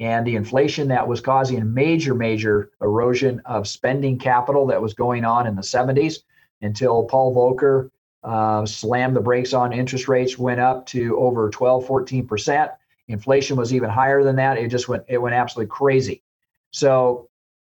and 0.00 0.26
the 0.26 0.36
inflation 0.36 0.88
that 0.88 1.06
was 1.06 1.20
causing 1.20 1.74
major 1.74 2.14
major 2.14 2.70
erosion 2.80 3.40
of 3.44 3.66
spending 3.66 4.18
capital 4.18 4.66
that 4.66 4.80
was 4.80 4.94
going 4.94 5.24
on 5.24 5.46
in 5.46 5.56
the 5.56 5.62
70s 5.62 6.18
until 6.62 7.04
Paul 7.04 7.34
Volcker 7.34 7.90
uh, 8.22 8.66
slammed 8.66 9.16
the 9.16 9.20
brakes 9.20 9.52
on 9.52 9.72
interest 9.72 10.08
rates, 10.08 10.38
went 10.38 10.60
up 10.60 10.86
to 10.86 11.16
over 11.18 11.50
12, 11.50 11.86
14 11.86 12.26
percent. 12.26 12.70
Inflation 13.08 13.56
was 13.56 13.72
even 13.72 13.88
higher 13.88 14.22
than 14.22 14.36
that. 14.36 14.58
It 14.58 14.68
just 14.68 14.88
went 14.88 15.04
it 15.08 15.18
went 15.18 15.34
absolutely 15.34 15.70
crazy. 15.70 16.22
So 16.70 17.28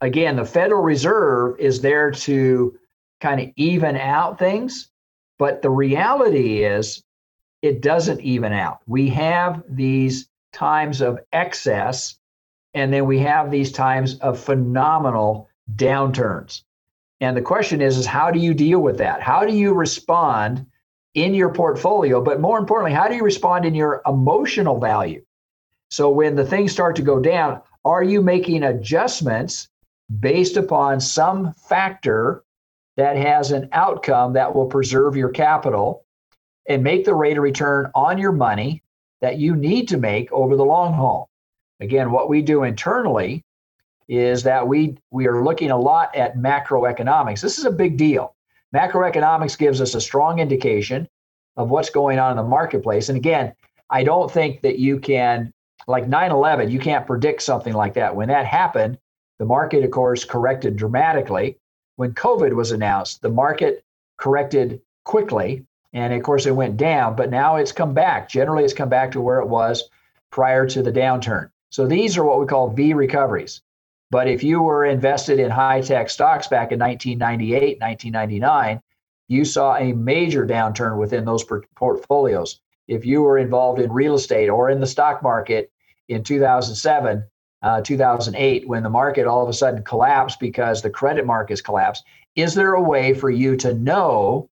again, 0.01 0.37
the 0.37 0.45
Federal 0.45 0.83
Reserve 0.83 1.59
is 1.61 1.81
there 1.81 2.11
to 2.11 2.77
kind 3.21 3.41
of 3.41 3.49
even 3.57 3.97
out 3.97 4.39
things, 4.39 4.91
but 5.39 5.63
the 5.63 5.71
reality 5.71 6.65
is 6.65 7.05
it 7.63 7.83
doesn't 7.83 8.21
even 8.21 8.53
out. 8.53 8.81
We 8.87 9.09
have 9.11 9.63
these 9.69 10.29
times 10.53 11.01
of 11.01 11.21
excess, 11.33 12.19
and 12.75 12.93
then 12.93 13.07
we 13.07 13.19
have 13.21 13.51
these 13.51 13.73
times 13.73 14.19
of 14.19 14.39
phenomenal 14.39 15.49
downturns. 15.75 16.63
And 17.21 17.37
the 17.37 17.43
question 17.43 17.83
is, 17.83 17.99
is 17.99 18.07
how 18.07 18.31
do 18.31 18.39
you 18.39 18.55
deal 18.55 18.81
with 18.81 18.99
that? 18.99 19.21
How 19.21 19.45
do 19.45 19.55
you 19.55 19.75
respond 19.75 20.67
in 21.15 21.35
your 21.35 21.53
portfolio? 21.53 22.23
But 22.23 22.41
more 22.41 22.59
importantly, 22.59 22.93
how 22.93 23.09
do 23.09 23.15
you 23.15 23.23
respond 23.23 23.67
in 23.67 23.75
your 23.75 24.01
emotional 24.07 24.81
value? 24.81 25.23
So 25.91 26.09
when 26.09 26.37
the 26.37 26.47
things 26.47 26.73
start 26.73 26.97
to 26.97 27.03
go 27.03 27.21
down, 27.21 27.61
are 27.85 28.03
you 28.03 28.23
making 28.23 28.63
adjustments 28.63 29.69
based 30.19 30.57
upon 30.57 31.01
some 31.01 31.53
factor 31.53 32.45
that 32.97 33.17
has 33.17 33.53
an 33.53 33.69
outcome 33.73 34.33
that 34.35 34.55
will 34.55 34.67
preserve 34.67 35.17
your 35.17 35.31
capital 35.31 36.05
and 36.71 36.85
make 36.85 37.05
the 37.05 37.15
rate 37.15 37.37
of 37.37 37.43
return 37.43 37.91
on 37.97 38.17
your 38.17 38.31
money 38.31 38.81
that 39.21 39.39
you 39.39 39.57
need 39.57 39.89
to 39.89 39.99
make 39.99 40.31
over 40.31 40.55
the 40.55 40.65
long 40.65 40.95
haul? 40.95 41.29
Again, 41.81 42.13
what 42.13 42.29
we 42.29 42.43
do 42.43 42.63
internally 42.63 43.43
is 44.09 44.45
that 44.45 44.67
we 44.67 44.97
we 45.11 45.27
are 45.27 45.43
looking 45.43 45.73
a 45.73 45.77
lot 45.77 46.15
at 46.15 46.37
macroeconomics. 46.37 47.41
This 47.41 47.59
is 47.59 47.65
a 47.65 47.73
big 47.73 47.97
deal. 47.97 48.37
Macroeconomics 48.75 49.59
gives 49.59 49.81
us 49.81 49.97
a 49.97 50.01
strong 50.01 50.39
indication 50.39 51.09
of 51.57 51.71
what's 51.71 51.91
going 51.91 52.21
on 52.21 52.31
in 52.31 52.37
the 52.37 52.45
marketplace. 52.45 53.09
And 53.09 53.19
again, 53.19 53.53
I 53.91 54.05
don't 54.05 54.31
think 54.31 54.63
that 54.63 54.79
you 54.79 55.01
can 55.01 55.53
like 55.89 56.07
9/11, 56.07 56.71
you 56.71 56.79
can't 56.79 57.07
predict 57.07 57.43
something 57.43 57.75
like 57.75 57.95
that. 57.95 58.15
When 58.15 58.29
that 58.29 58.47
happened, 58.47 58.97
the 59.41 59.45
market 59.45 59.83
of 59.83 59.91
course 59.91 60.25
corrected 60.25 60.77
dramatically. 60.77 61.59
When 61.97 62.13
COVID 62.15 62.53
was 62.55 62.71
announced, 62.71 63.23
the 63.23 63.31
market 63.31 63.83
corrected 64.19 64.81
quickly 65.05 65.67
and 65.93 66.13
of 66.13 66.23
course 66.23 66.47
it 66.47 66.55
went 66.55 66.77
down, 66.77 67.17
but 67.17 67.31
now 67.31 67.57
it's 67.57 67.73
come 67.73 67.95
back. 67.95 68.29
Generally 68.29 68.65
it's 68.65 68.73
come 68.73 68.89
back 68.89 69.13
to 69.13 69.21
where 69.21 69.41
it 69.41 69.49
was 69.49 69.89
prior 70.31 70.67
to 70.67 70.83
the 70.83 70.93
downturn. 70.93 71.51
So 71.71 71.87
these 71.87 72.17
are 72.17 72.25
what 72.25 72.41
we 72.41 72.47
call 72.47 72.71
V 72.71 72.95
recoveries. 72.95 73.63
But 74.11 74.27
if 74.27 74.43
you 74.43 74.61
were 74.61 74.85
invested 74.85 75.39
in 75.39 75.51
high 75.51 75.81
tech 75.81 76.11
stocks 76.11 76.49
back 76.49 76.73
in 76.73 76.81
1998, 76.81 77.81
1999, 77.81 78.83
you 79.29 79.45
saw 79.45 79.77
a 79.77 79.93
major 79.93 80.45
downturn 80.45 80.99
within 80.99 81.25
those 81.25 81.45
portfolios. 81.77 82.59
If 82.89 83.07
you 83.07 83.23
were 83.23 83.39
involved 83.39 83.81
in 83.81 83.93
real 83.93 84.15
estate 84.15 84.49
or 84.49 84.69
in 84.69 84.81
the 84.81 84.87
stock 84.87 85.23
market 85.23 85.71
in 86.09 86.25
2007, 86.25 87.23
uh, 87.63 87.81
2008, 87.83 88.69
when 88.69 88.83
the 88.83 88.91
market 88.91 89.29
all 89.29 89.45
of 89.45 89.49
a 89.49 89.53
sudden 89.53 89.85
collapsed 89.85 90.41
because 90.41 90.83
the 90.83 90.91
credit 90.91 91.25
markets 91.25 91.61
collapsed, 91.61 92.05
is 92.35 92.55
there 92.55 92.75
a 92.75 92.83
way 92.83 93.15
for 93.15 93.31
you 93.31 93.57
to 93.59 93.75
know 93.75 94.50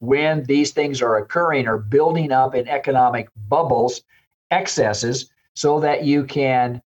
when 0.00 0.42
these 0.44 0.72
things 0.72 1.00
are 1.00 1.16
occurring 1.16 1.68
or 1.68 1.78
building 1.78 2.32
up 2.32 2.54
in 2.54 2.66
economic 2.68 3.28
bubbles, 3.48 4.02
excesses, 4.50 5.30
so 5.54 5.80
that 5.80 6.04
you 6.04 6.24
can 6.24 6.82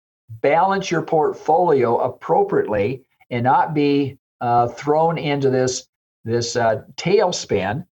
balance 0.41 0.91
your 0.91 1.03
portfolio 1.03 1.99
appropriately 1.99 3.03
and 3.31 3.45
not 3.45 3.75
be 3.75 4.19
uh, 4.41 4.69
thrown 4.69 5.19
into 5.19 5.51
this 5.51 5.89
this 6.25 6.57
uh, 6.57 6.83
tailspin, 6.97 7.87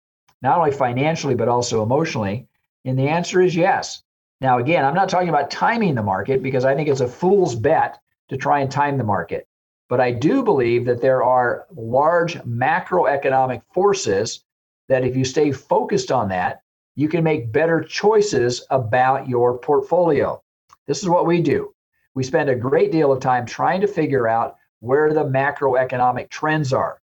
not 0.42 0.58
only 0.58 0.72
financially 0.72 1.34
but 1.34 1.48
also 1.48 1.82
emotionally? 1.82 2.46
And 2.84 2.98
the 2.98 3.08
answer 3.08 3.40
is 3.40 3.54
yes. 3.54 4.02
Now, 4.40 4.58
again, 4.58 4.84
I'm 4.84 4.94
not 4.94 5.08
talking 5.08 5.28
about 5.28 5.50
timing 5.50 5.94
the 5.94 6.02
market 6.02 6.42
because 6.42 6.64
I 6.64 6.74
think 6.74 6.88
it's 6.88 7.00
a 7.00 7.08
fool's 7.08 7.54
bet 7.54 7.98
to 8.28 8.36
try 8.36 8.60
and 8.60 8.70
time 8.70 8.98
the 8.98 9.04
market. 9.04 9.46
But 9.88 10.00
I 10.00 10.10
do 10.10 10.42
believe 10.42 10.86
that 10.86 11.00
there 11.00 11.22
are 11.22 11.66
large 11.74 12.34
macroeconomic 12.42 13.62
forces 13.72 14.44
that 14.88 15.04
if 15.04 15.16
you 15.16 15.24
stay 15.24 15.52
focused 15.52 16.12
on 16.12 16.28
that, 16.28 16.60
you 16.96 17.08
can 17.08 17.24
make 17.24 17.52
better 17.52 17.80
choices 17.80 18.64
about 18.70 19.28
your 19.28 19.58
portfolio. 19.58 20.40
This 20.86 21.02
is 21.02 21.08
what 21.08 21.26
we 21.26 21.40
do 21.40 21.74
we 22.14 22.22
spend 22.22 22.48
a 22.48 22.54
great 22.54 22.92
deal 22.92 23.12
of 23.12 23.20
time 23.20 23.44
trying 23.44 23.80
to 23.80 23.86
figure 23.86 24.28
out 24.28 24.56
where 24.80 25.12
the 25.12 25.24
macroeconomic 25.24 26.30
trends 26.30 26.72
are. 26.72 27.00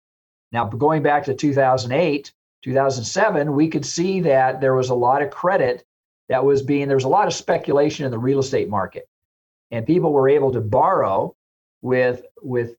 Now, 0.52 0.64
going 0.66 1.02
back 1.02 1.24
to 1.24 1.34
2008, 1.34 2.32
2007, 2.64 3.52
we 3.52 3.68
could 3.68 3.86
see 3.86 4.20
that 4.20 4.60
there 4.60 4.74
was 4.74 4.90
a 4.90 4.94
lot 4.94 5.22
of 5.22 5.30
credit 5.30 5.84
that 6.28 6.44
was 6.44 6.62
being, 6.62 6.88
there 6.88 6.96
was 6.96 7.04
a 7.04 7.08
lot 7.08 7.26
of 7.26 7.34
speculation 7.34 8.04
in 8.04 8.10
the 8.10 8.18
real 8.18 8.40
estate 8.40 8.68
market. 8.68 9.08
And 9.70 9.86
people 9.86 10.12
were 10.12 10.28
able 10.28 10.52
to 10.52 10.60
borrow 10.60 11.34
with, 11.82 12.24
with, 12.42 12.76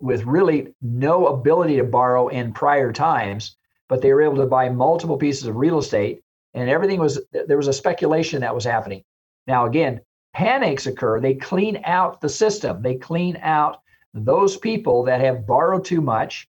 with 0.00 0.24
really 0.24 0.74
no 0.82 1.26
ability 1.28 1.76
to 1.76 1.84
borrow 1.84 2.28
in 2.28 2.52
prior 2.52 2.92
times, 2.92 3.56
but 3.88 4.02
they 4.02 4.12
were 4.12 4.22
able 4.22 4.36
to 4.36 4.46
buy 4.46 4.68
multiple 4.68 5.16
pieces 5.16 5.46
of 5.46 5.56
real 5.56 5.78
estate 5.78 6.22
and 6.54 6.70
everything 6.70 6.98
was, 6.98 7.20
there 7.32 7.58
was 7.58 7.68
a 7.68 7.72
speculation 7.72 8.40
that 8.40 8.54
was 8.54 8.64
happening. 8.64 9.04
Now, 9.46 9.66
again, 9.66 10.00
panics 10.34 10.86
occur, 10.86 11.20
they 11.20 11.34
clean 11.34 11.80
out 11.84 12.20
the 12.20 12.28
system. 12.28 12.82
They 12.82 12.96
clean 12.96 13.38
out 13.42 13.80
those 14.14 14.56
people 14.56 15.04
that 15.04 15.20
have 15.20 15.46
borrowed 15.46 15.84
too 15.84 16.00
much. 16.00 16.48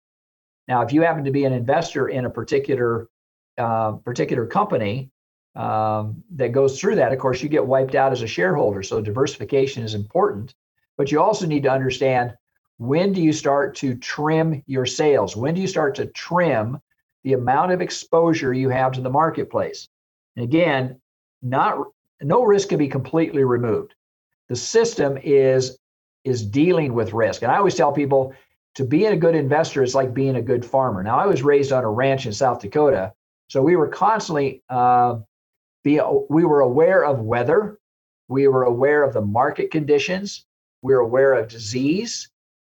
Now, 0.68 0.82
if 0.82 0.92
you 0.92 1.02
happen 1.02 1.24
to 1.24 1.32
be 1.32 1.46
an 1.46 1.54
investor 1.54 2.10
in 2.10 2.25
a 2.25 2.30
particular 2.30 3.08
uh, 3.58 3.92
particular 3.92 4.48
company 4.48 5.12
um, 5.56 6.24
that 6.36 6.54
goes 6.54 6.80
through 6.80 6.96
that, 6.96 7.13
of 7.13 7.20
course, 7.20 7.44
you 7.44 7.50
get 7.50 7.66
wiped 7.66 7.94
out 7.94 8.12
as 8.12 8.24
a 8.24 8.28
shareholder. 8.28 8.82
So 8.82 9.00
diversification 9.00 9.84
is 9.84 9.94
important, 9.94 10.56
but 10.98 11.12
you 11.12 11.22
also 11.22 11.46
need 11.46 11.63
to 11.63 11.72
understand 11.72 12.34
when 12.78 13.13
do 13.13 13.22
you 13.22 13.32
start 13.32 13.75
to 13.75 13.96
trim 13.96 14.63
your 14.66 14.86
sails? 14.86 15.36
When 15.36 15.54
do 15.54 15.62
you 15.62 15.68
start 15.68 15.96
to 15.96 16.08
trim 16.08 16.80
the 17.24 17.34
amount 17.34 17.72
of 17.72 17.82
exposure 17.82 18.53
you 18.53 18.70
have 18.70 18.94
to 18.94 19.01
the 19.01 19.10
marketplace? 19.10 19.88
And 20.36 20.44
again, 20.44 21.00
not 21.42 21.77
no 22.22 22.44
risk 22.44 22.70
can 22.70 22.77
be 22.77 22.88
completely 22.88 23.44
removed. 23.44 23.94
The 24.50 24.56
system 24.56 25.18
is 25.22 25.77
is 26.24 26.46
dealing 26.46 26.94
with 26.94 27.13
risk. 27.13 27.42
And 27.42 27.51
I 27.51 27.58
always 27.58 27.75
tell 27.75 27.92
people 27.92 28.34
to 28.75 28.86
be 28.86 29.06
a 29.06 29.15
good 29.15 29.36
investor 29.36 29.84
is 29.84 29.94
like 29.94 30.13
being 30.13 30.38
a 30.38 30.42
good 30.42 30.65
farmer. 30.65 31.03
Now, 31.03 31.20
I 31.20 31.27
was 31.27 31.44
raised 31.44 31.72
on 31.72 31.84
a 31.84 31.89
ranch 31.89 32.25
in 32.25 32.34
South 32.34 32.62
Dakota, 32.62 33.13
so 33.48 33.62
we 33.62 33.75
were 33.75 33.88
constantly 33.88 34.63
uh, 34.70 35.18
be 35.84 36.00
we 36.30 36.46
were 36.46 36.62
aware 36.62 37.06
of 37.06 37.20
weather, 37.20 37.77
we 38.27 38.48
were 38.48 38.63
aware 38.63 39.03
of 39.03 39.13
the 39.13 39.22
market 39.22 39.70
conditions, 39.70 40.46
we 40.82 40.94
were 40.94 41.01
aware 41.01 41.34
of 41.34 41.50
disease. 41.50 42.30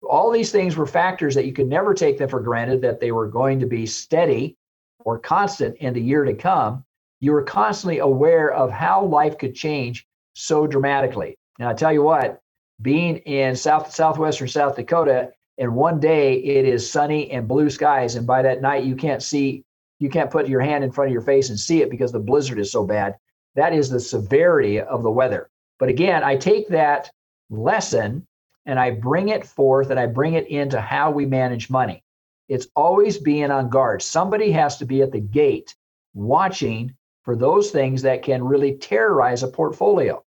All 0.03 0.31
these 0.31 0.51
things 0.51 0.75
were 0.75 0.85
factors 0.85 1.35
that 1.35 1.45
you 1.45 1.53
could 1.53 1.67
never 1.67 1.93
take 1.93 2.17
them 2.17 2.29
for 2.29 2.39
granted 2.39 2.81
that 2.81 2.99
they 2.99 3.11
were 3.11 3.27
going 3.27 3.59
to 3.59 3.65
be 3.65 3.85
steady 3.85 4.55
or 4.99 5.19
constant 5.19 5.77
in 5.77 5.93
the 5.93 6.01
year 6.01 6.23
to 6.23 6.33
come 6.33 6.85
you 7.19 7.31
were 7.31 7.43
constantly 7.43 7.99
aware 7.99 8.51
of 8.53 8.71
how 8.71 9.03
life 9.03 9.37
could 9.37 9.55
change 9.55 10.05
so 10.33 10.67
dramatically. 10.67 11.37
Now, 11.59 11.69
I 11.69 11.73
tell 11.73 11.91
you 11.91 12.03
what, 12.03 12.39
being 12.81 13.17
in 13.17 13.55
South 13.55 13.93
southwestern 13.93 14.47
South 14.47 14.75
Dakota, 14.75 15.31
and 15.57 15.75
one 15.75 15.99
day 15.99 16.35
it 16.35 16.65
is 16.65 16.89
sunny 16.89 17.31
and 17.31 17.47
blue 17.47 17.69
skies, 17.69 18.15
and 18.15 18.27
by 18.27 18.43
that 18.43 18.61
night 18.61 18.83
you 18.83 18.95
can't 18.95 19.23
see 19.23 19.63
you 19.99 20.09
can't 20.09 20.29
put 20.29 20.47
your 20.47 20.61
hand 20.61 20.83
in 20.83 20.91
front 20.91 21.09
of 21.09 21.13
your 21.13 21.23
face 21.23 21.49
and 21.49 21.59
see 21.59 21.81
it 21.81 21.89
because 21.89 22.11
the 22.11 22.19
blizzard 22.19 22.59
is 22.59 22.71
so 22.71 22.85
bad. 22.85 23.15
That 23.55 23.73
is 23.73 23.89
the 23.89 23.99
severity 23.99 24.79
of 24.79 25.01
the 25.01 25.09
weather. 25.09 25.49
But 25.79 25.89
again, 25.89 26.23
I 26.23 26.35
take 26.35 26.67
that 26.67 27.09
lesson 27.49 28.27
and 28.67 28.77
I 28.77 28.91
bring 28.91 29.29
it 29.29 29.47
forth 29.47 29.89
and 29.89 29.99
I 29.99 30.05
bring 30.05 30.33
it 30.33 30.47
into 30.47 30.79
how 30.79 31.09
we 31.09 31.25
manage 31.25 31.69
money. 31.69 32.03
It's 32.49 32.67
always 32.75 33.17
being 33.17 33.49
on 33.49 33.69
guard. 33.69 34.01
Somebody 34.01 34.51
has 34.51 34.77
to 34.77 34.85
be 34.85 35.01
at 35.01 35.11
the 35.11 35.19
gate 35.19 35.73
watching 36.13 36.93
for 37.23 37.35
those 37.35 37.71
things 37.71 38.01
that 38.03 38.23
can 38.23 38.43
really 38.43 38.75
terrorize 38.75 39.41
a 39.41 39.47
portfolio. 39.47 40.23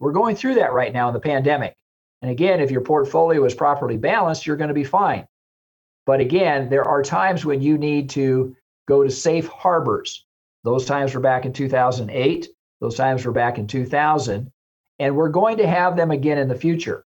We're 0.00 0.12
going 0.12 0.36
through 0.36 0.56
that 0.56 0.72
right 0.72 0.92
now 0.92 1.08
in 1.08 1.14
the 1.14 1.20
pandemic. 1.20 1.74
And 2.22 2.30
again, 2.30 2.60
if 2.60 2.70
your 2.70 2.82
portfolio 2.82 3.44
is 3.44 3.54
properly 3.54 3.96
balanced, 3.96 4.46
you're 4.46 4.56
going 4.56 4.68
to 4.68 4.74
be 4.74 4.84
fine. 4.84 5.26
But 6.06 6.20
again, 6.20 6.68
there 6.68 6.86
are 6.86 7.02
times 7.02 7.44
when 7.44 7.60
you 7.60 7.78
need 7.78 8.10
to 8.10 8.54
go 8.86 9.02
to 9.02 9.10
safe 9.10 9.46
harbors. 9.48 10.24
Those 10.64 10.86
times 10.86 11.14
were 11.14 11.20
back 11.20 11.46
in 11.46 11.52
2008, 11.52 12.48
those 12.80 12.96
times 12.96 13.24
were 13.24 13.32
back 13.32 13.58
in 13.58 13.66
2000, 13.66 14.50
and 14.98 15.16
we're 15.16 15.28
going 15.28 15.58
to 15.58 15.66
have 15.66 15.96
them 15.96 16.10
again 16.10 16.38
in 16.38 16.48
the 16.48 16.54
future. 16.54 17.04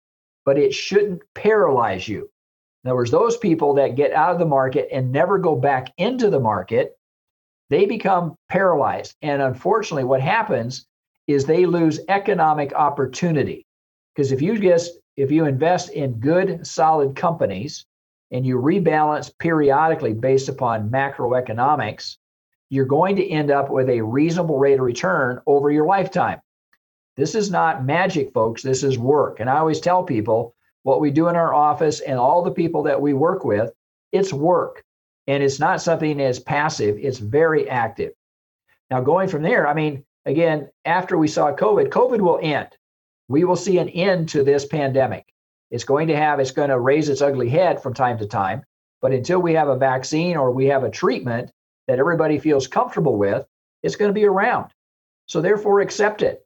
But 0.48 0.56
it 0.56 0.72
shouldn't 0.72 1.20
paralyze 1.34 2.08
you. 2.08 2.30
In 2.82 2.88
other 2.88 2.96
words, 2.96 3.10
those 3.10 3.36
people 3.36 3.74
that 3.74 3.96
get 3.96 4.14
out 4.14 4.32
of 4.32 4.38
the 4.38 4.46
market 4.46 4.88
and 4.90 5.12
never 5.12 5.36
go 5.36 5.54
back 5.54 5.92
into 5.98 6.30
the 6.30 6.40
market, 6.40 6.96
they 7.68 7.84
become 7.84 8.34
paralyzed. 8.48 9.14
And 9.20 9.42
unfortunately, 9.42 10.04
what 10.04 10.22
happens 10.22 10.86
is 11.26 11.44
they 11.44 11.66
lose 11.66 12.00
economic 12.08 12.72
opportunity. 12.72 13.66
Because 14.16 14.32
if 14.32 14.40
you 14.40 14.58
just 14.58 14.92
if 15.18 15.30
you 15.30 15.44
invest 15.44 15.90
in 15.90 16.12
good, 16.14 16.66
solid 16.66 17.14
companies 17.14 17.84
and 18.30 18.46
you 18.46 18.56
rebalance 18.56 19.30
periodically 19.38 20.14
based 20.14 20.48
upon 20.48 20.88
macroeconomics, 20.88 22.16
you're 22.70 22.86
going 22.86 23.16
to 23.16 23.30
end 23.30 23.50
up 23.50 23.68
with 23.68 23.90
a 23.90 24.00
reasonable 24.00 24.58
rate 24.58 24.78
of 24.78 24.86
return 24.86 25.42
over 25.46 25.70
your 25.70 25.84
lifetime. 25.84 26.40
This 27.18 27.34
is 27.34 27.50
not 27.50 27.84
magic, 27.84 28.32
folks. 28.32 28.62
This 28.62 28.84
is 28.84 28.96
work. 28.96 29.40
And 29.40 29.50
I 29.50 29.58
always 29.58 29.80
tell 29.80 30.04
people 30.04 30.54
what 30.84 31.00
we 31.00 31.10
do 31.10 31.26
in 31.26 31.34
our 31.34 31.52
office 31.52 31.98
and 31.98 32.16
all 32.16 32.44
the 32.44 32.52
people 32.52 32.84
that 32.84 33.02
we 33.02 33.12
work 33.12 33.44
with, 33.44 33.72
it's 34.12 34.32
work. 34.32 34.84
And 35.26 35.42
it's 35.42 35.58
not 35.58 35.82
something 35.82 36.18
that's 36.18 36.38
passive, 36.38 36.96
it's 36.96 37.18
very 37.18 37.68
active. 37.68 38.12
Now, 38.88 39.00
going 39.00 39.28
from 39.28 39.42
there, 39.42 39.66
I 39.66 39.74
mean, 39.74 40.04
again, 40.26 40.70
after 40.84 41.18
we 41.18 41.26
saw 41.26 41.52
COVID, 41.52 41.88
COVID 41.88 42.20
will 42.20 42.38
end. 42.40 42.68
We 43.26 43.42
will 43.42 43.56
see 43.56 43.78
an 43.78 43.88
end 43.88 44.28
to 44.28 44.44
this 44.44 44.64
pandemic. 44.64 45.26
It's 45.72 45.84
going 45.84 46.06
to 46.08 46.16
have, 46.16 46.38
it's 46.38 46.52
going 46.52 46.70
to 46.70 46.78
raise 46.78 47.08
its 47.08 47.20
ugly 47.20 47.48
head 47.48 47.82
from 47.82 47.94
time 47.94 48.16
to 48.18 48.26
time. 48.26 48.62
But 49.02 49.10
until 49.10 49.40
we 49.40 49.54
have 49.54 49.68
a 49.68 49.76
vaccine 49.76 50.36
or 50.36 50.52
we 50.52 50.66
have 50.66 50.84
a 50.84 50.90
treatment 50.90 51.50
that 51.88 51.98
everybody 51.98 52.38
feels 52.38 52.68
comfortable 52.68 53.18
with, 53.18 53.44
it's 53.82 53.96
going 53.96 54.08
to 54.08 54.20
be 54.20 54.24
around. 54.24 54.70
So 55.26 55.40
therefore, 55.40 55.80
accept 55.80 56.22
it. 56.22 56.44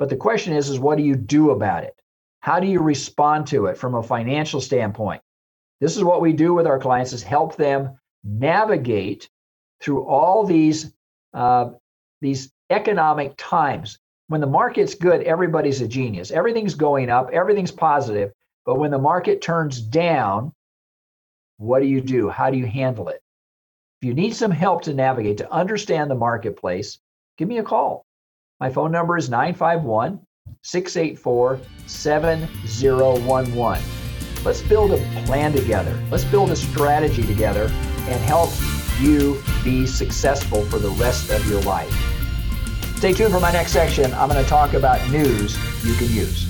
But 0.00 0.08
the 0.08 0.16
question 0.16 0.54
is, 0.54 0.70
is 0.70 0.80
what 0.80 0.96
do 0.96 1.04
you 1.04 1.14
do 1.14 1.50
about 1.50 1.84
it? 1.84 1.94
How 2.40 2.58
do 2.58 2.66
you 2.66 2.80
respond 2.80 3.46
to 3.48 3.66
it 3.66 3.76
from 3.76 3.94
a 3.94 4.02
financial 4.02 4.58
standpoint? 4.58 5.20
This 5.78 5.94
is 5.94 6.02
what 6.02 6.22
we 6.22 6.32
do 6.32 6.54
with 6.54 6.66
our 6.66 6.78
clients 6.78 7.12
is 7.12 7.22
help 7.22 7.56
them 7.56 7.98
navigate 8.24 9.28
through 9.82 10.04
all 10.04 10.46
these 10.46 10.94
uh, 11.34 11.72
these 12.22 12.50
economic 12.70 13.34
times. 13.36 13.98
When 14.28 14.40
the 14.40 14.46
market's 14.46 14.94
good, 14.94 15.22
everybody's 15.24 15.82
a 15.82 15.88
genius. 15.88 16.30
Everything's 16.30 16.74
going 16.74 17.10
up, 17.10 17.28
everything's 17.30 17.70
positive. 17.70 18.32
But 18.64 18.78
when 18.78 18.90
the 18.90 18.98
market 18.98 19.42
turns 19.42 19.82
down, 19.82 20.54
what 21.58 21.80
do 21.80 21.86
you 21.86 22.00
do? 22.00 22.30
How 22.30 22.48
do 22.48 22.56
you 22.56 22.66
handle 22.66 23.08
it? 23.08 23.20
If 24.00 24.08
you 24.08 24.14
need 24.14 24.34
some 24.34 24.50
help 24.50 24.80
to 24.84 24.94
navigate, 24.94 25.36
to 25.38 25.52
understand 25.52 26.10
the 26.10 26.14
marketplace, 26.14 26.98
give 27.36 27.48
me 27.48 27.58
a 27.58 27.62
call. 27.62 28.06
My 28.60 28.68
phone 28.68 28.92
number 28.92 29.16
is 29.16 29.30
951 29.30 30.20
684 30.62 31.60
7011. 31.86 33.82
Let's 34.44 34.60
build 34.60 34.92
a 34.92 34.98
plan 35.24 35.52
together. 35.52 35.98
Let's 36.10 36.24
build 36.24 36.50
a 36.50 36.56
strategy 36.56 37.22
together 37.22 37.64
and 37.64 38.20
help 38.20 38.50
you 39.00 39.42
be 39.64 39.86
successful 39.86 40.62
for 40.66 40.78
the 40.78 40.90
rest 40.90 41.30
of 41.30 41.48
your 41.48 41.62
life. 41.62 41.90
Stay 42.96 43.14
tuned 43.14 43.32
for 43.32 43.40
my 43.40 43.50
next 43.50 43.72
section. 43.72 44.12
I'm 44.12 44.28
going 44.28 44.42
to 44.42 44.50
talk 44.50 44.74
about 44.74 45.10
news 45.10 45.56
you 45.82 45.94
can 45.94 46.10
use. 46.14 46.49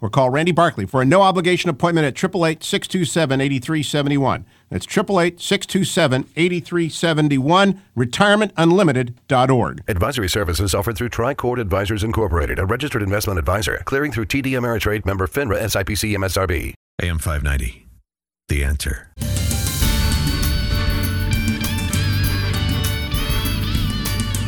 or 0.00 0.10
call 0.10 0.30
Randy 0.30 0.52
Barkley 0.52 0.86
for 0.86 1.02
a 1.02 1.04
no 1.04 1.22
obligation 1.22 1.70
appointment 1.70 2.06
at 2.06 2.12
888 2.12 2.62
627 2.62 3.40
8371. 3.40 4.44
That's 4.70 4.86
888 4.86 5.40
627 5.40 6.28
8371, 6.36 7.82
retirementunlimited.org. 7.96 9.82
Advisory 9.88 10.28
services 10.28 10.74
offered 10.74 10.96
through 10.96 11.10
Tricord 11.10 11.60
Advisors 11.60 12.04
Incorporated, 12.04 12.58
a 12.58 12.66
registered 12.66 13.02
investment 13.02 13.38
advisor, 13.38 13.82
clearing 13.84 14.12
through 14.12 14.26
TD 14.26 14.52
Ameritrade 14.52 15.06
member 15.06 15.26
FINRA 15.26 15.58
SIPC 15.62 16.16
MSRB. 16.16 16.74
AM 17.02 17.18
590. 17.18 17.86
The 18.48 18.62
answer. 18.62 19.10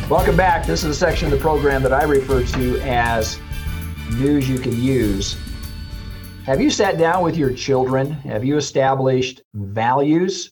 Welcome 0.09 0.37
back. 0.37 0.65
This 0.65 0.85
is 0.85 0.91
a 0.91 0.95
section 0.95 1.25
of 1.25 1.31
the 1.31 1.41
program 1.41 1.83
that 1.83 1.91
I 1.91 2.03
refer 2.03 2.41
to 2.41 2.79
as 2.79 3.37
news 4.11 4.47
you 4.49 4.59
can 4.59 4.79
use. 4.81 5.37
Have 6.45 6.61
you 6.61 6.69
sat 6.69 6.97
down 6.97 7.23
with 7.23 7.35
your 7.35 7.51
children? 7.51 8.11
Have 8.11 8.45
you 8.45 8.57
established 8.57 9.41
values? 9.53 10.51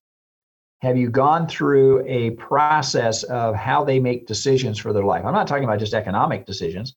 Have 0.81 0.97
you 0.97 1.09
gone 1.09 1.47
through 1.47 2.05
a 2.05 2.31
process 2.31 3.23
of 3.23 3.55
how 3.55 3.83
they 3.83 3.99
make 3.99 4.27
decisions 4.27 4.77
for 4.77 4.93
their 4.93 5.03
life? 5.03 5.25
I'm 5.25 5.33
not 5.33 5.47
talking 5.47 5.63
about 5.63 5.79
just 5.79 5.93
economic 5.93 6.45
decisions, 6.45 6.95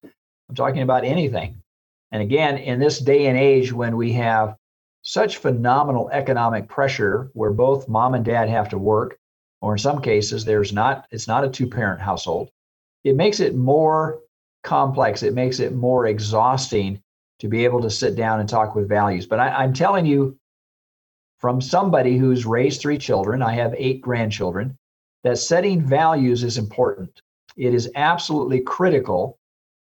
I'm 0.49 0.55
talking 0.55 0.83
about 0.83 1.05
anything. 1.05 1.63
And 2.11 2.23
again, 2.23 2.59
in 2.59 2.81
this 2.81 2.99
day 2.99 3.27
and 3.27 3.39
age 3.39 3.73
when 3.73 3.97
we 3.97 4.13
have 4.15 4.57
such 5.03 5.37
phenomenal 5.37 6.11
economic 6.11 6.69
pressure 6.69 7.31
where 7.35 7.53
both 7.53 7.89
mom 7.89 8.15
and 8.15 8.25
dad 8.25 8.49
have 8.49 8.69
to 8.71 8.79
work, 8.79 9.19
or 9.61 9.73
in 9.73 9.79
some 9.79 10.01
cases 10.01 10.45
there's 10.45 10.73
not 10.73 11.07
it's 11.11 11.29
not 11.29 11.45
a 11.45 11.49
two 11.49 11.67
parent 11.67 12.01
household 12.01 12.51
it 13.05 13.17
makes 13.17 13.41
it 13.41 13.55
more 13.55 14.21
complex 14.69 15.23
it 15.23 15.35
makes 15.35 15.61
it 15.61 15.75
more 15.75 16.07
exhausting 16.07 17.03
to 17.39 17.49
be 17.49 17.65
able 17.65 17.81
to 17.81 17.91
sit 17.91 18.15
down 18.17 18.41
and 18.41 18.49
talk 18.49 18.75
with 18.75 18.89
values 18.89 19.27
but 19.27 19.41
I, 19.41 19.49
i'm 19.49 19.73
telling 19.73 20.07
you 20.07 20.39
from 21.39 21.61
somebody 21.61 22.19
who's 22.19 22.45
raised 22.45 22.81
three 22.81 22.99
children 22.99 23.43
i 23.43 23.55
have 23.55 23.75
eight 23.77 24.01
grandchildren 24.01 24.77
that 25.25 25.39
setting 25.39 25.81
values 25.81 26.45
is 26.45 26.59
important 26.59 27.23
it 27.57 27.75
is 27.75 27.91
absolutely 27.95 28.61
critical 28.61 29.39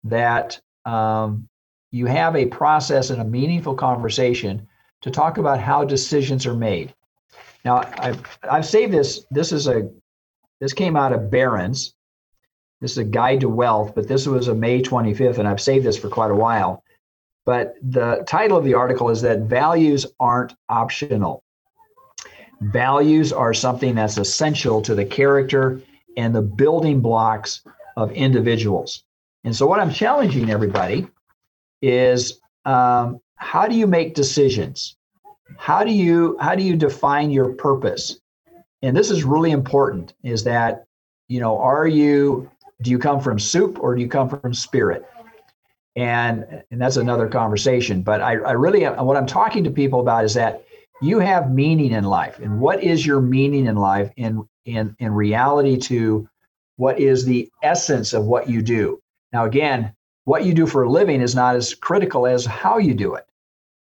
that 0.04 0.60
um, 0.86 1.48
you 1.92 2.08
have 2.08 2.36
a 2.36 2.48
process 2.48 3.10
and 3.10 3.22
a 3.22 3.26
meaningful 3.26 3.76
conversation 3.76 4.68
to 5.02 5.12
talk 5.12 5.38
about 5.38 5.60
how 5.60 5.86
decisions 5.86 6.46
are 6.46 6.56
made 6.56 6.94
now, 7.66 7.90
I've, 7.98 8.22
I've 8.50 8.66
saved 8.66 8.94
this. 8.94 9.26
This 9.32 9.52
is 9.52 9.68
a 9.68 9.90
this 10.60 10.74
came 10.74 10.96
out 10.96 11.14
of 11.14 11.30
Barron's. 11.30 11.94
This 12.84 12.92
is 12.92 12.98
a 13.00 13.04
guide 13.04 13.40
to 13.40 13.50
wealth, 13.50 13.96
but 13.96 14.08
this 14.08 14.28
was 14.28 14.48
a 14.48 14.54
May 14.54 14.84
25th, 14.84 15.40
and 15.40 15.48
I've 15.48 15.60
saved 15.60 15.86
this 15.86 15.98
for 15.98 16.10
quite 16.10 16.30
a 16.30 16.36
while. 16.36 16.84
But 17.46 17.76
the 17.82 18.24
title 18.28 18.58
of 18.58 18.64
the 18.64 18.76
article 18.76 19.10
is 19.10 19.22
that 19.24 19.40
values 19.42 20.06
aren't 20.20 20.54
optional. 20.70 21.44
Values 22.62 23.34
are 23.34 23.56
something 23.56 23.96
that's 23.96 24.18
essential 24.18 24.84
to 24.84 24.94
the 24.94 25.06
character 25.06 25.82
and 26.16 26.36
the 26.36 26.44
building 26.44 27.02
blocks 27.02 27.64
of 27.98 28.12
individuals. 28.12 29.04
And 29.44 29.56
so, 29.56 29.66
what 29.66 29.80
I'm 29.80 29.92
challenging 29.92 30.52
everybody 30.52 31.08
is 31.82 32.40
um, 32.66 33.20
how 33.36 33.68
do 33.68 33.76
you 33.76 33.88
make 33.88 34.14
decisions? 34.14 34.96
how 35.58 35.84
do 35.84 35.92
you 35.92 36.38
how 36.40 36.56
do 36.56 36.64
you 36.64 36.76
define 36.76 37.32
your 37.32 37.50
purpose 37.54 38.20
and 38.82 38.96
this 38.96 39.10
is 39.10 39.24
really 39.24 39.52
important 39.52 40.14
is 40.24 40.44
that 40.44 40.86
you 41.28 41.40
know 41.40 41.58
are 41.60 41.88
you 41.88 42.50
do 42.84 42.92
you 42.92 43.00
come 43.00 43.20
from 43.20 43.40
soup 43.40 43.80
or 43.82 43.96
do 43.96 44.02
you 44.02 44.08
come 44.08 44.30
from 44.30 44.54
spirit? 44.54 45.06
And 45.96 46.64
and 46.72 46.82
that's 46.82 46.98
another 46.98 47.28
conversation 47.28 48.02
but 48.02 48.20
i, 48.20 48.32
I 48.32 48.54
really 48.54 48.84
uh, 48.84 49.04
what 49.04 49.16
i'm 49.16 49.28
talking 49.28 49.64
to 49.64 49.70
people 49.70 50.00
about 50.00 50.26
is 50.26 50.34
that 50.34 50.66
you 51.04 51.20
have 51.20 51.52
meaning 51.52 51.92
in 51.92 52.06
life. 52.06 52.40
And 52.40 52.60
what 52.60 52.82
is 52.82 53.06
your 53.06 53.20
meaning 53.20 53.66
in 53.66 53.76
life 53.76 54.12
in 54.16 54.48
in 54.66 54.96
in 55.00 55.14
reality 55.14 55.78
to 55.78 56.28
what 56.78 57.00
is 57.00 57.26
the 57.26 57.50
essence 57.62 58.14
of 58.14 58.26
what 58.26 58.50
you 58.50 58.62
do? 58.62 59.02
Now 59.34 59.46
again 59.46 59.94
what 60.26 60.46
you 60.46 60.54
do 60.54 60.66
for 60.66 60.84
a 60.84 60.90
living 60.90 61.22
is 61.22 61.36
not 61.36 61.58
as 61.58 61.76
critical 61.76 62.26
as 62.26 62.46
how 62.46 62.78
you 62.78 62.94
do 62.94 63.16
it. 63.16 63.26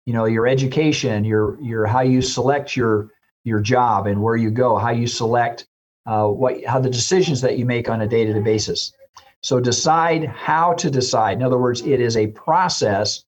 You 0.05 0.13
know, 0.13 0.27
your 0.27 0.47
education, 0.47 1.25
your 1.25 1.59
your 1.63 1.87
how 1.87 2.03
you 2.03 2.21
select 2.21 2.77
your 2.77 3.09
your 3.45 3.61
job 3.61 4.07
and 4.07 4.23
where 4.23 4.37
you 4.37 4.51
go, 4.51 4.77
how 4.77 4.91
you 4.91 5.07
select 5.07 5.67
uh, 6.07 6.29
what 6.29 6.65
how 6.65 6.81
the 6.81 6.91
decisions 6.91 7.41
that 7.41 7.59
you 7.59 7.67
make 7.67 7.89
on 7.89 8.01
a 8.01 8.09
day-to-day 8.09 8.41
basis. 8.41 8.93
So 9.41 9.61
decide 9.61 10.25
how 10.25 10.75
to 10.75 10.91
decide. 10.91 11.37
In 11.37 11.43
other 11.43 11.59
words, 11.59 11.83
it 11.83 12.01
is 12.01 12.17
a 12.17 12.29
process 12.29 13.25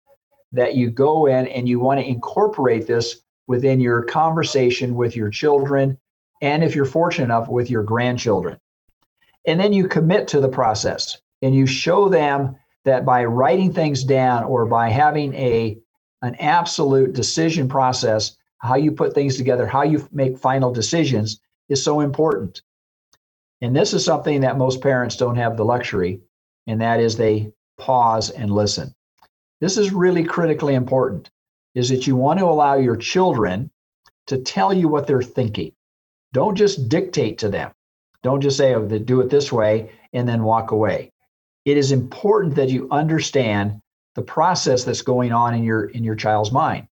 that 0.53 0.75
you 0.75 0.91
go 0.91 1.27
in 1.27 1.47
and 1.49 1.69
you 1.69 1.79
want 1.79 2.01
to 2.01 2.09
incorporate 2.09 2.87
this 2.87 3.21
within 3.47 3.81
your 3.81 4.03
conversation 4.03 4.95
with 4.95 5.17
your 5.17 5.31
children 5.31 5.99
and 6.41 6.63
if 6.63 6.75
you're 6.75 6.85
fortunate 6.85 7.25
enough 7.25 7.49
with 7.49 7.71
your 7.71 7.83
grandchildren. 7.83 8.59
And 9.47 9.59
then 9.59 9.73
you 9.73 9.89
commit 9.89 10.29
to 10.29 10.41
the 10.41 10.49
process 10.49 11.19
and 11.43 11.55
you 11.55 11.67
show 11.67 12.09
them 12.09 12.57
that 12.85 13.05
by 13.05 13.25
writing 13.25 13.73
things 13.73 14.05
down 14.05 14.45
or 14.45 14.67
by 14.67 14.91
having 14.91 15.35
a 15.35 15.79
an 16.23 16.35
absolute 16.41 17.13
decision 17.13 17.69
process, 17.69 18.37
how 18.59 18.75
you 18.75 18.91
put 18.91 19.15
things 19.15 19.37
together, 19.37 19.67
how 19.67 19.83
you 19.83 20.09
make 20.11 20.37
final 20.37 20.73
decisions 20.73 21.41
is 21.69 21.83
so 21.83 22.01
important. 22.01 22.63
And 23.61 23.75
this 23.75 23.93
is 23.93 24.05
something 24.05 24.43
that 24.43 24.59
most 24.59 24.81
parents 24.81 25.17
don't 25.17 25.37
have 25.37 25.57
the 25.57 25.65
luxury, 25.65 26.21
and 26.67 26.81
that 26.81 27.01
is 27.01 27.17
they 27.17 27.53
pause 27.77 28.31
and 28.31 28.51
listen. 28.51 28.95
This 29.61 29.77
is 29.77 29.93
really 29.93 30.25
critically 30.25 30.75
important 30.75 31.31
is 31.75 31.89
that 31.89 32.07
you 32.07 32.17
want 32.17 32.39
to 32.39 32.45
allow 32.45 32.75
your 32.75 32.97
children 32.97 33.71
to 34.27 34.39
tell 34.39 34.73
you 34.73 34.89
what 34.89 35.07
they're 35.07 35.23
thinking. 35.23 35.73
Don't 36.33 36.57
just 36.57 36.89
dictate 36.89 37.39
to 37.39 37.49
them. 37.49 37.73
Don't 38.23 38.41
just 38.41 38.57
say, 38.57 38.75
oh, 38.75 38.87
do 38.87 39.21
it 39.21 39.31
this 39.31 39.53
way 39.53 39.91
and 40.13 40.29
then 40.29 40.43
walk 40.43 40.71
away. 40.71 41.13
It 41.65 41.77
is 41.77 41.93
important 41.93 42.55
that 42.57 42.71
you 42.71 42.89
understand 42.91 43.81
the 44.15 44.23
process 44.23 44.85
that's 44.85 45.03
going 45.03 45.33
on 45.33 45.55
in 45.55 45.63
your 45.63 45.87
in 45.87 46.03
your 46.03 46.17
child's 46.17 46.51
mind. 46.51 46.89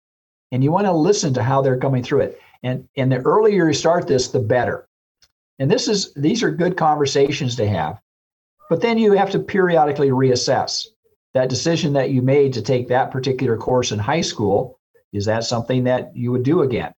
And 0.52 0.62
you 0.62 0.70
want 0.70 0.86
to 0.86 0.92
listen 0.92 1.34
to 1.34 1.42
how 1.42 1.60
they're 1.60 1.78
coming 1.78 2.02
through 2.02 2.20
it. 2.20 2.40
And 2.62 2.88
and 2.96 3.10
the 3.10 3.18
earlier 3.18 3.66
you 3.66 3.74
start 3.74 4.06
this, 4.06 4.28
the 4.28 4.38
better. 4.38 4.85
And 5.58 5.70
this 5.70 5.88
is 5.88 6.12
these 6.14 6.42
are 6.42 6.50
good 6.50 6.76
conversations 6.76 7.56
to 7.56 7.68
have. 7.68 8.00
But 8.68 8.80
then 8.80 8.98
you 8.98 9.12
have 9.12 9.30
to 9.30 9.38
periodically 9.38 10.10
reassess 10.10 10.86
that 11.34 11.48
decision 11.48 11.92
that 11.92 12.10
you 12.10 12.22
made 12.22 12.52
to 12.54 12.62
take 12.62 12.88
that 12.88 13.10
particular 13.10 13.56
course 13.56 13.92
in 13.92 13.98
high 13.98 14.22
school. 14.22 14.78
Is 15.12 15.24
that 15.26 15.44
something 15.44 15.84
that 15.84 16.16
you 16.16 16.32
would 16.32 16.42
do 16.42 16.62
again? 16.62 16.92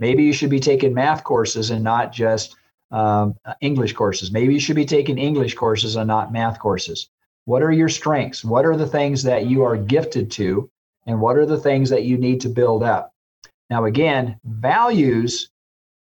Maybe 0.00 0.22
you 0.22 0.32
should 0.32 0.50
be 0.50 0.60
taking 0.60 0.94
math 0.94 1.24
courses 1.24 1.70
and 1.70 1.82
not 1.82 2.12
just 2.12 2.54
um, 2.90 3.34
English 3.60 3.94
courses. 3.94 4.30
Maybe 4.30 4.54
you 4.54 4.60
should 4.60 4.76
be 4.76 4.84
taking 4.84 5.18
English 5.18 5.54
courses 5.54 5.96
and 5.96 6.06
not 6.06 6.32
math 6.32 6.58
courses. 6.58 7.08
What 7.44 7.62
are 7.62 7.72
your 7.72 7.88
strengths? 7.88 8.44
What 8.44 8.64
are 8.64 8.76
the 8.76 8.86
things 8.86 9.22
that 9.24 9.46
you 9.46 9.64
are 9.64 9.76
gifted 9.76 10.30
to? 10.32 10.70
And 11.06 11.20
what 11.20 11.36
are 11.36 11.46
the 11.46 11.58
things 11.58 11.90
that 11.90 12.04
you 12.04 12.18
need 12.18 12.40
to 12.42 12.48
build 12.48 12.82
up? 12.82 13.12
Now, 13.70 13.86
again, 13.86 14.38
values 14.44 15.50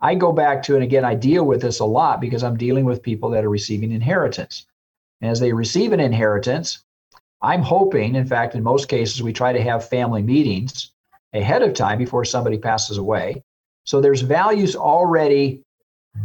I 0.00 0.14
go 0.14 0.32
back 0.32 0.62
to, 0.64 0.74
and 0.74 0.84
again, 0.84 1.04
I 1.04 1.14
deal 1.14 1.44
with 1.44 1.62
this 1.62 1.80
a 1.80 1.84
lot 1.84 2.20
because 2.20 2.42
I'm 2.42 2.56
dealing 2.56 2.84
with 2.84 3.02
people 3.02 3.30
that 3.30 3.44
are 3.44 3.50
receiving 3.50 3.92
inheritance. 3.92 4.66
And 5.20 5.30
as 5.30 5.40
they 5.40 5.52
receive 5.52 5.92
an 5.92 6.00
inheritance, 6.00 6.84
I'm 7.40 7.62
hoping, 7.62 8.14
in 8.14 8.26
fact, 8.26 8.54
in 8.54 8.62
most 8.62 8.88
cases, 8.88 9.22
we 9.22 9.32
try 9.32 9.52
to 9.52 9.62
have 9.62 9.88
family 9.88 10.22
meetings 10.22 10.90
ahead 11.32 11.62
of 11.62 11.74
time 11.74 11.98
before 11.98 12.24
somebody 12.24 12.58
passes 12.58 12.98
away. 12.98 13.42
So 13.84 14.00
there's 14.00 14.22
values 14.22 14.76
already 14.76 15.62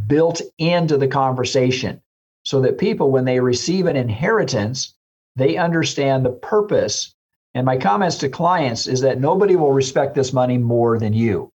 built 0.08 0.42
into 0.58 0.98
the 0.98 1.08
conversation 1.08 2.02
so 2.44 2.62
that 2.62 2.78
people, 2.78 3.12
when 3.12 3.26
they 3.26 3.40
receive 3.40 3.86
an 3.86 3.96
inheritance, 3.96 4.96
they 5.36 5.58
understand 5.58 6.26
the 6.26 6.32
purpose. 6.32 7.14
And 7.54 7.66
my 7.66 7.78
comments 7.78 8.18
to 8.18 8.30
clients 8.30 8.88
is 8.88 9.02
that 9.02 9.20
nobody 9.20 9.56
will 9.56 9.74
respect 9.74 10.16
this 10.16 10.32
money 10.32 10.58
more 10.58 11.00
than 11.00 11.14
you. 11.14 11.52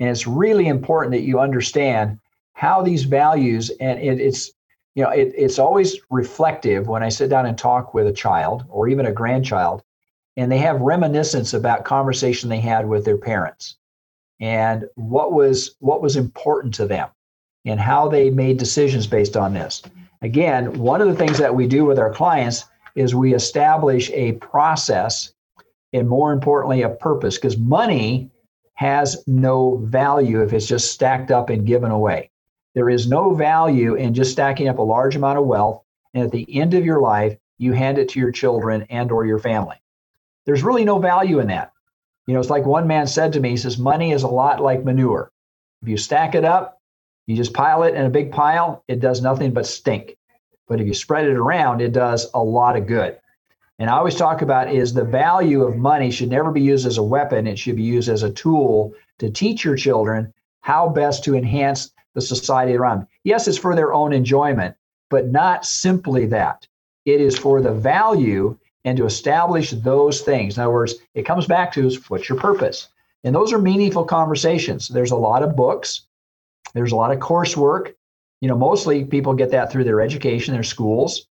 And 0.00 0.08
it's 0.08 0.26
really 0.26 0.68
important 0.68 1.12
that 1.12 1.22
you 1.22 1.40
understand 1.40 2.18
how 2.52 2.82
these 2.82 3.04
values, 3.04 3.70
and 3.80 3.98
it, 4.00 4.20
it's 4.20 4.52
you 4.94 5.04
know, 5.04 5.10
it, 5.10 5.32
it's 5.36 5.58
always 5.58 5.98
reflective 6.10 6.88
when 6.88 7.02
I 7.02 7.08
sit 7.08 7.30
down 7.30 7.46
and 7.46 7.56
talk 7.56 7.94
with 7.94 8.06
a 8.06 8.12
child 8.12 8.64
or 8.68 8.88
even 8.88 9.06
a 9.06 9.12
grandchild, 9.12 9.82
and 10.36 10.50
they 10.50 10.58
have 10.58 10.80
reminiscence 10.80 11.54
about 11.54 11.84
conversation 11.84 12.48
they 12.48 12.60
had 12.60 12.88
with 12.88 13.04
their 13.04 13.16
parents 13.16 13.76
and 14.40 14.84
what 14.94 15.32
was 15.32 15.76
what 15.80 16.02
was 16.02 16.16
important 16.16 16.74
to 16.74 16.86
them 16.86 17.08
and 17.64 17.80
how 17.80 18.08
they 18.08 18.30
made 18.30 18.56
decisions 18.56 19.06
based 19.06 19.36
on 19.36 19.54
this. 19.54 19.82
Again, 20.22 20.78
one 20.78 21.00
of 21.00 21.08
the 21.08 21.14
things 21.14 21.38
that 21.38 21.54
we 21.54 21.66
do 21.66 21.84
with 21.84 21.98
our 21.98 22.12
clients 22.12 22.64
is 22.94 23.14
we 23.14 23.34
establish 23.34 24.10
a 24.10 24.32
process 24.32 25.32
and 25.92 26.08
more 26.08 26.32
importantly 26.32 26.82
a 26.82 26.88
purpose 26.88 27.36
because 27.36 27.56
money 27.56 28.30
has 28.78 29.24
no 29.26 29.78
value 29.78 30.40
if 30.40 30.52
it's 30.52 30.68
just 30.68 30.92
stacked 30.92 31.32
up 31.32 31.50
and 31.50 31.66
given 31.66 31.90
away. 31.90 32.30
There 32.76 32.88
is 32.88 33.08
no 33.08 33.34
value 33.34 33.96
in 33.96 34.14
just 34.14 34.30
stacking 34.30 34.68
up 34.68 34.78
a 34.78 34.82
large 34.82 35.16
amount 35.16 35.36
of 35.36 35.46
wealth 35.46 35.82
and 36.14 36.22
at 36.22 36.30
the 36.30 36.46
end 36.56 36.74
of 36.74 36.84
your 36.84 37.00
life 37.00 37.36
you 37.58 37.72
hand 37.72 37.98
it 37.98 38.08
to 38.10 38.20
your 38.20 38.30
children 38.30 38.86
and 38.88 39.10
or 39.10 39.26
your 39.26 39.40
family. 39.40 39.74
There's 40.46 40.62
really 40.62 40.84
no 40.84 41.00
value 41.00 41.40
in 41.40 41.48
that. 41.48 41.72
You 42.28 42.34
know, 42.34 42.40
it's 42.40 42.50
like 42.50 42.66
one 42.66 42.86
man 42.86 43.08
said 43.08 43.32
to 43.32 43.40
me, 43.40 43.50
he 43.50 43.56
says 43.56 43.78
money 43.78 44.12
is 44.12 44.22
a 44.22 44.28
lot 44.28 44.60
like 44.60 44.84
manure. 44.84 45.32
If 45.82 45.88
you 45.88 45.96
stack 45.96 46.36
it 46.36 46.44
up, 46.44 46.80
you 47.26 47.34
just 47.34 47.54
pile 47.54 47.82
it 47.82 47.96
in 47.96 48.06
a 48.06 48.10
big 48.10 48.30
pile, 48.30 48.84
it 48.86 49.00
does 49.00 49.20
nothing 49.20 49.52
but 49.52 49.66
stink. 49.66 50.16
But 50.68 50.80
if 50.80 50.86
you 50.86 50.94
spread 50.94 51.26
it 51.26 51.36
around, 51.36 51.80
it 51.80 51.92
does 51.92 52.30
a 52.32 52.40
lot 52.40 52.76
of 52.76 52.86
good. 52.86 53.18
And 53.78 53.88
I 53.88 53.96
always 53.96 54.16
talk 54.16 54.42
about 54.42 54.72
is 54.72 54.92
the 54.92 55.04
value 55.04 55.62
of 55.62 55.76
money 55.76 56.10
should 56.10 56.30
never 56.30 56.50
be 56.50 56.60
used 56.60 56.86
as 56.86 56.98
a 56.98 57.02
weapon. 57.02 57.46
It 57.46 57.58
should 57.58 57.76
be 57.76 57.82
used 57.82 58.08
as 58.08 58.24
a 58.24 58.32
tool 58.32 58.92
to 59.18 59.30
teach 59.30 59.64
your 59.64 59.76
children 59.76 60.32
how 60.60 60.88
best 60.88 61.22
to 61.24 61.36
enhance 61.36 61.92
the 62.14 62.20
society 62.20 62.74
around. 62.74 63.06
Yes, 63.22 63.46
it's 63.46 63.58
for 63.58 63.76
their 63.76 63.92
own 63.92 64.12
enjoyment, 64.12 64.74
but 65.10 65.28
not 65.28 65.64
simply 65.64 66.26
that. 66.26 66.66
It 67.04 67.20
is 67.20 67.38
for 67.38 67.60
the 67.60 67.72
value 67.72 68.58
and 68.84 68.96
to 68.98 69.06
establish 69.06 69.70
those 69.70 70.22
things. 70.22 70.56
In 70.56 70.62
other 70.62 70.72
words, 70.72 70.94
it 71.14 71.22
comes 71.22 71.46
back 71.46 71.72
to 71.72 71.90
what's 72.08 72.28
your 72.28 72.38
purpose? 72.38 72.88
And 73.22 73.34
those 73.34 73.52
are 73.52 73.58
meaningful 73.58 74.04
conversations. 74.04 74.88
There's 74.88 75.10
a 75.10 75.16
lot 75.16 75.42
of 75.42 75.56
books, 75.56 76.02
there's 76.74 76.92
a 76.92 76.96
lot 76.96 77.12
of 77.12 77.18
coursework. 77.18 77.94
You 78.40 78.48
know, 78.48 78.56
mostly 78.56 79.04
people 79.04 79.34
get 79.34 79.50
that 79.50 79.72
through 79.72 79.84
their 79.84 80.00
education, 80.00 80.54
their 80.54 80.62
schools. 80.62 81.26